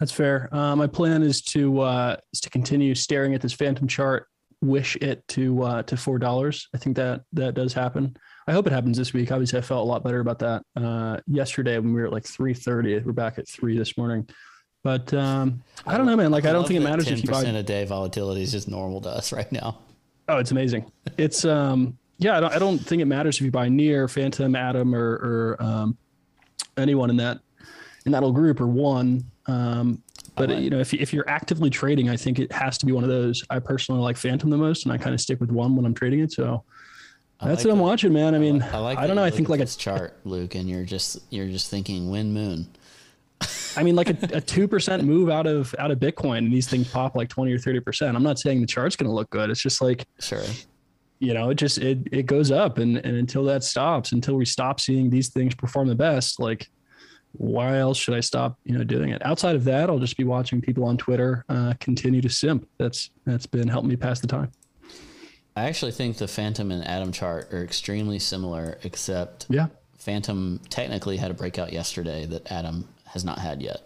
[0.00, 0.48] That's fair.
[0.50, 4.26] Uh, my plan is to uh, is to continue staring at this Fantom chart,
[4.62, 6.68] wish it to uh, to four dollars.
[6.74, 8.16] I think that that does happen.
[8.46, 9.32] I hope it happens this week.
[9.32, 12.26] Obviously, I felt a lot better about that uh, yesterday when we were at like
[12.26, 12.98] three thirty.
[12.98, 14.28] We're back at three this morning.
[14.82, 16.30] But um, I don't know, man.
[16.30, 17.42] Like I, I don't think it matters if you buy.
[17.42, 19.78] Ten percent a day volatility is just normal to us right now.
[20.28, 20.90] Oh, it's amazing.
[21.16, 24.54] It's um, yeah, I don't, I don't think it matters if you buy near Fantom,
[24.54, 25.96] Atom, or, or um,
[26.76, 27.40] anyone in that
[28.04, 29.24] in that little group or one.
[29.46, 30.02] Um,
[30.36, 33.04] but you know, if if you're actively trading, I think it has to be one
[33.04, 33.42] of those.
[33.48, 35.94] I personally like Fantom the most, and I kind of stick with one when I'm
[35.94, 36.32] trading it.
[36.32, 36.62] So
[37.44, 38.34] that's like what I'm watching, man.
[38.34, 39.24] I mean, I, like I don't know.
[39.24, 42.66] I think like a chart, Luke, and you're just you're just thinking win moon.
[43.76, 46.90] I mean, like a two percent move out of out of Bitcoin, and these things
[46.90, 48.16] pop like twenty or thirty percent.
[48.16, 49.50] I'm not saying the chart's going to look good.
[49.50, 50.42] It's just like sure
[51.24, 54.44] you know, it just it it goes up, and and until that stops, until we
[54.44, 56.68] stop seeing these things perform the best, like
[57.32, 59.24] why else should I stop, you know, doing it?
[59.26, 62.68] Outside of that, I'll just be watching people on Twitter uh, continue to simp.
[62.78, 64.52] That's that's been helping me pass the time.
[65.56, 71.16] I actually think the Fantom and Atom chart are extremely similar, except yeah, Fantom technically
[71.16, 73.80] had a breakout yesterday that Atom has not had yet.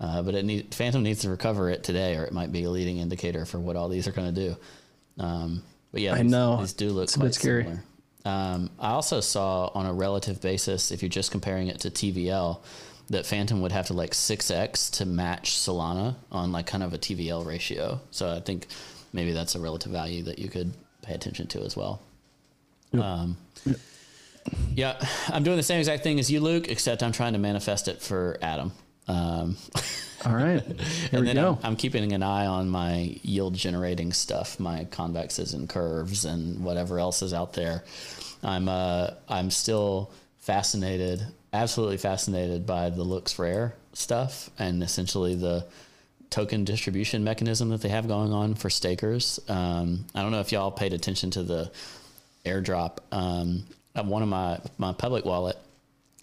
[0.00, 2.70] Uh, but it need, Fantom needs to recover it today, or it might be a
[2.70, 4.56] leading indicator for what all these are going to do.
[5.22, 5.62] Um,
[5.92, 7.84] but yeah, I know these do look it's quite similar.
[8.24, 12.58] Um, I also saw on a relative basis, if you're just comparing it to TVL,
[13.10, 16.92] that Fantom would have to like six x to match Solana on like kind of
[16.92, 18.00] a TVL ratio.
[18.10, 18.66] So I think
[19.12, 20.72] maybe that's a relative value that you could
[21.04, 22.00] pay attention to as well.
[22.92, 23.02] Yep.
[23.02, 23.76] Um, yep.
[24.74, 27.88] Yeah, I'm doing the same exact thing as you, Luke, except I'm trying to manifest
[27.88, 28.72] it for Atom.
[29.08, 29.56] Um,
[30.24, 30.62] All right.
[31.10, 35.54] Here and then I'm, I'm, keeping an eye on my yield generating stuff, my convexes
[35.54, 37.84] and curves and whatever else is out there.
[38.42, 45.66] I'm uh, I'm still fascinated, absolutely fascinated by the LooksRare stuff and essentially the
[46.34, 49.38] token distribution mechanism that they have going on for stakers.
[49.48, 51.70] Um, I don't know if y'all paid attention to the
[52.44, 52.98] airdrop.
[53.12, 53.62] Um,
[53.94, 55.56] one of my my public wallet,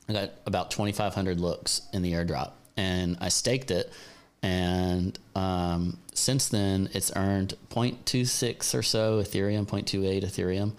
[0.10, 3.90] I got about 2,500 looks in the airdrop and I staked it.
[4.44, 10.74] And um, since then, it's earned 0.26 or so Ethereum, 0.28 Ethereum,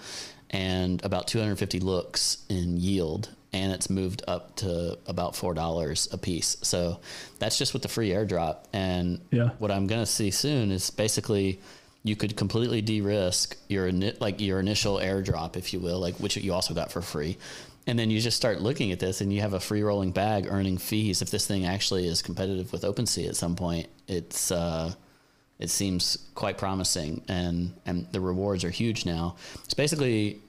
[0.50, 3.30] and about 250 looks in yield.
[3.52, 6.56] And it's moved up to about four dollars a piece.
[6.62, 7.00] So
[7.38, 8.64] that's just with the free airdrop.
[8.72, 9.50] And yeah.
[9.58, 11.60] what I'm going to see soon is basically
[12.02, 16.52] you could completely de-risk your like your initial airdrop, if you will, like which you
[16.52, 17.36] also got for free,
[17.86, 20.46] and then you just start looking at this and you have a free rolling bag
[20.48, 24.92] earning fees if this thing actually is competitive with OpenSea at some point it's uh,
[25.58, 30.40] it seems quite promising and and the rewards are huge now it's basically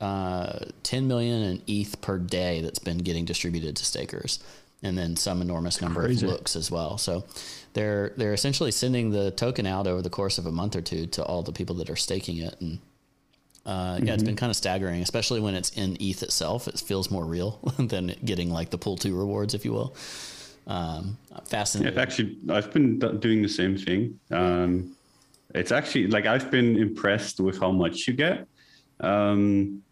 [0.00, 4.42] uh, 10 million in ETH per day that's been getting distributed to stakers
[4.82, 6.26] and then some enormous number Crazy.
[6.26, 7.24] of looks as well so
[7.74, 11.06] they're they're essentially sending the token out over the course of a month or two
[11.06, 12.78] to all the people that are staking it and
[13.66, 14.08] uh, yeah, mm-hmm.
[14.08, 16.66] it's been kind of staggering, especially when it's in ETH itself.
[16.66, 19.94] It feels more real than getting like the pull two rewards, if you will.
[20.66, 21.94] Um, fascinating.
[21.94, 24.18] Yeah, actually, I've been doing the same thing.
[24.30, 24.96] Um,
[25.54, 28.46] it's actually like I've been impressed with how much you get.
[29.00, 29.82] Um,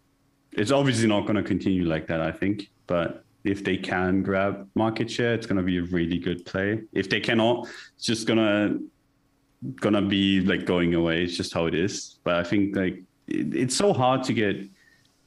[0.59, 4.69] it's obviously not going to continue like that, I think, but if they can grab
[4.75, 6.81] market share, it's going to be a really good play.
[6.91, 8.77] If they cannot, it's just gonna
[9.75, 11.23] gonna be like going away.
[11.23, 12.19] It's just how it is.
[12.23, 14.57] But I think like it's so hard to get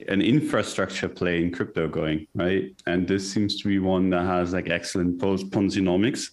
[0.09, 2.75] an infrastructure play in crypto going, right?
[2.87, 6.31] And this seems to be one that has like excellent post Ponzinomics,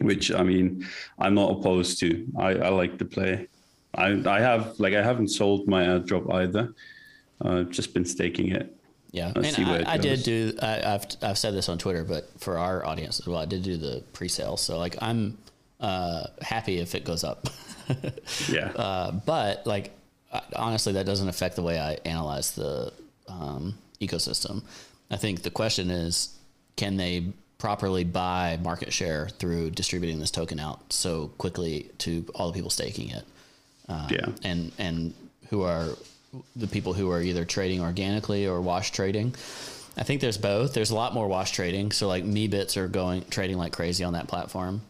[0.00, 0.86] which I mean,
[1.18, 2.26] I'm not opposed to.
[2.38, 3.48] I, I like the play.
[3.94, 6.74] I, I have like I haven't sold my airdrop either.
[7.42, 8.76] I've uh, just been staking it.
[9.12, 10.52] Yeah, and I, I did do.
[10.62, 13.64] I, I've I've said this on Twitter, but for our audience as well, I did
[13.64, 14.56] do the pre-sale.
[14.56, 15.36] So like, I'm
[15.80, 17.48] uh, happy if it goes up.
[18.48, 18.68] Yeah.
[18.68, 19.90] Uh, but like,
[20.54, 22.92] honestly, that doesn't affect the way I analyze the
[23.26, 24.62] um, ecosystem.
[25.10, 26.36] I think the question is,
[26.76, 32.46] can they properly buy market share through distributing this token out so quickly to all
[32.46, 33.24] the people staking it?
[33.88, 34.26] Uh, Yeah.
[34.44, 35.12] and and
[35.48, 35.88] who are
[36.56, 39.34] the people who are either trading organically or wash trading.
[39.96, 40.74] I think there's both.
[40.74, 41.92] There's a lot more wash trading.
[41.92, 44.82] So like Meebits are going trading like crazy on that platform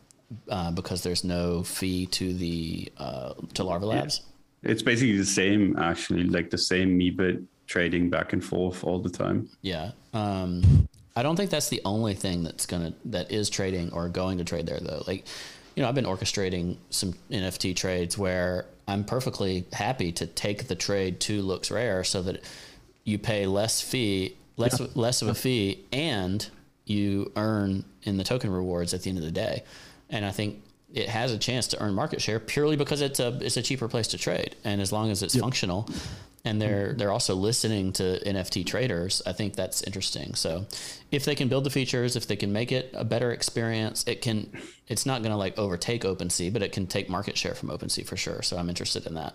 [0.48, 4.22] uh, because there's no fee to the uh, to Larva Labs.
[4.62, 9.08] It's basically the same, actually, like the same Meebit trading back and forth all the
[9.08, 9.48] time.
[9.62, 9.92] Yeah.
[10.12, 14.38] Um, I don't think that's the only thing that's gonna that is trading or going
[14.38, 15.02] to trade there though.
[15.06, 15.24] Like,
[15.74, 20.74] you know, I've been orchestrating some NFT trades where I'm perfectly happy to take the
[20.74, 22.42] trade to LooksRare so that
[23.04, 26.46] you pay less fee, less less of a fee, and
[26.84, 29.62] you earn in the token rewards at the end of the day.
[30.08, 30.62] And I think
[30.92, 33.88] it has a chance to earn market share purely because it's a it's a cheaper
[33.88, 35.88] place to trade, and as long as it's functional,
[36.44, 40.34] and they're they're also listening to NFT traders, I think that's interesting.
[40.34, 40.66] So,
[41.10, 44.20] if they can build the features, if they can make it a better experience, it
[44.22, 44.50] can.
[44.88, 48.06] It's not going to like overtake OpenSea, but it can take market share from OpenSea
[48.06, 48.42] for sure.
[48.42, 49.34] So I'm interested in that.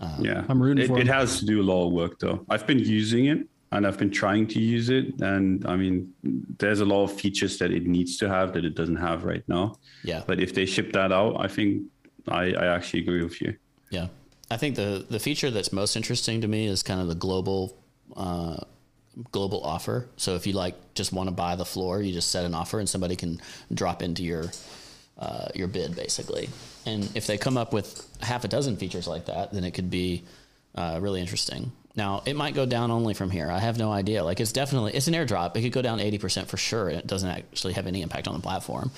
[0.00, 0.44] Um, yeah.
[0.48, 1.14] I'm rooting it, for it him.
[1.14, 2.44] has to do a lot of work, though.
[2.48, 5.20] I've been using it and I've been trying to use it.
[5.20, 8.74] And I mean, there's a lot of features that it needs to have that it
[8.74, 9.76] doesn't have right now.
[10.02, 10.22] Yeah.
[10.26, 11.84] But if they ship that out, I think
[12.28, 13.56] I, I actually agree with you.
[13.90, 14.08] Yeah,
[14.50, 17.76] I think the the feature that's most interesting to me is kind of the global
[18.16, 18.58] uh,
[19.32, 20.08] global offer.
[20.16, 22.78] So if you like just want to buy the floor, you just set an offer
[22.78, 23.40] and somebody can
[23.72, 24.44] drop into your
[25.18, 26.48] uh, your bid basically.
[26.86, 29.90] And if they come up with half a dozen features like that, then it could
[29.90, 30.24] be
[30.74, 31.72] uh, really interesting.
[31.98, 33.50] Now it might go down only from here.
[33.50, 34.22] I have no idea.
[34.22, 35.56] Like it's definitely it's an airdrop.
[35.56, 38.34] It could go down eighty percent for sure, it doesn't actually have any impact on
[38.34, 38.92] the platform.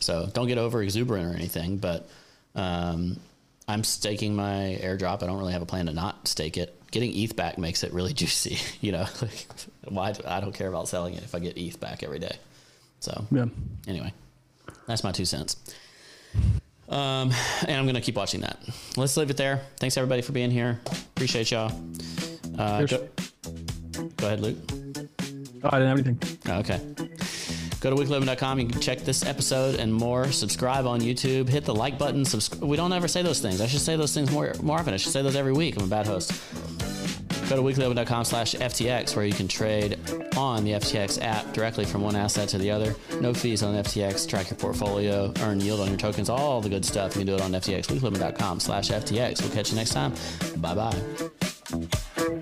[0.00, 1.76] So don't get over exuberant or anything.
[1.76, 2.08] But
[2.54, 3.20] um,
[3.68, 5.22] I'm staking my airdrop.
[5.22, 6.72] I don't really have a plan to not stake it.
[6.90, 8.58] Getting ETH back makes it really juicy.
[8.80, 9.46] You know, like,
[9.88, 12.36] why I don't care about selling it if I get ETH back every day.
[13.00, 13.46] So Yeah.
[13.86, 14.14] anyway,
[14.86, 15.56] that's my two cents.
[16.88, 17.32] Um,
[17.66, 18.58] and I'm gonna keep watching that.
[18.96, 19.60] Let's leave it there.
[19.78, 20.80] Thanks everybody for being here.
[21.14, 21.72] Appreciate y'all.
[22.58, 23.08] Uh, go,
[24.16, 24.56] go ahead, Luke.
[25.64, 26.18] Oh, I didn't have anything.
[26.48, 26.80] Oh, Okay.
[27.80, 28.58] Go to weeklyliving.com.
[28.58, 30.32] You can check this episode and more.
[30.32, 31.48] Subscribe on YouTube.
[31.48, 32.24] Hit the like button.
[32.24, 32.62] Subscribe.
[32.64, 33.60] We don't ever say those things.
[33.60, 34.94] I should say those things more more often.
[34.94, 35.76] I should say those every week.
[35.76, 36.30] I'm a bad host.
[37.48, 39.98] Go to weeklyliving.com slash FTX where you can trade
[40.36, 42.96] on the FTX app directly from one asset to the other.
[43.20, 44.26] No fees on FTX.
[44.28, 45.32] Track your portfolio.
[45.42, 46.28] Earn yield on your tokens.
[46.28, 47.14] All the good stuff.
[47.14, 47.86] You can do it on FTX.
[47.86, 49.42] Weeklyliving.com slash FTX.
[49.42, 50.12] We'll catch you next time.
[50.56, 52.40] Bye bye.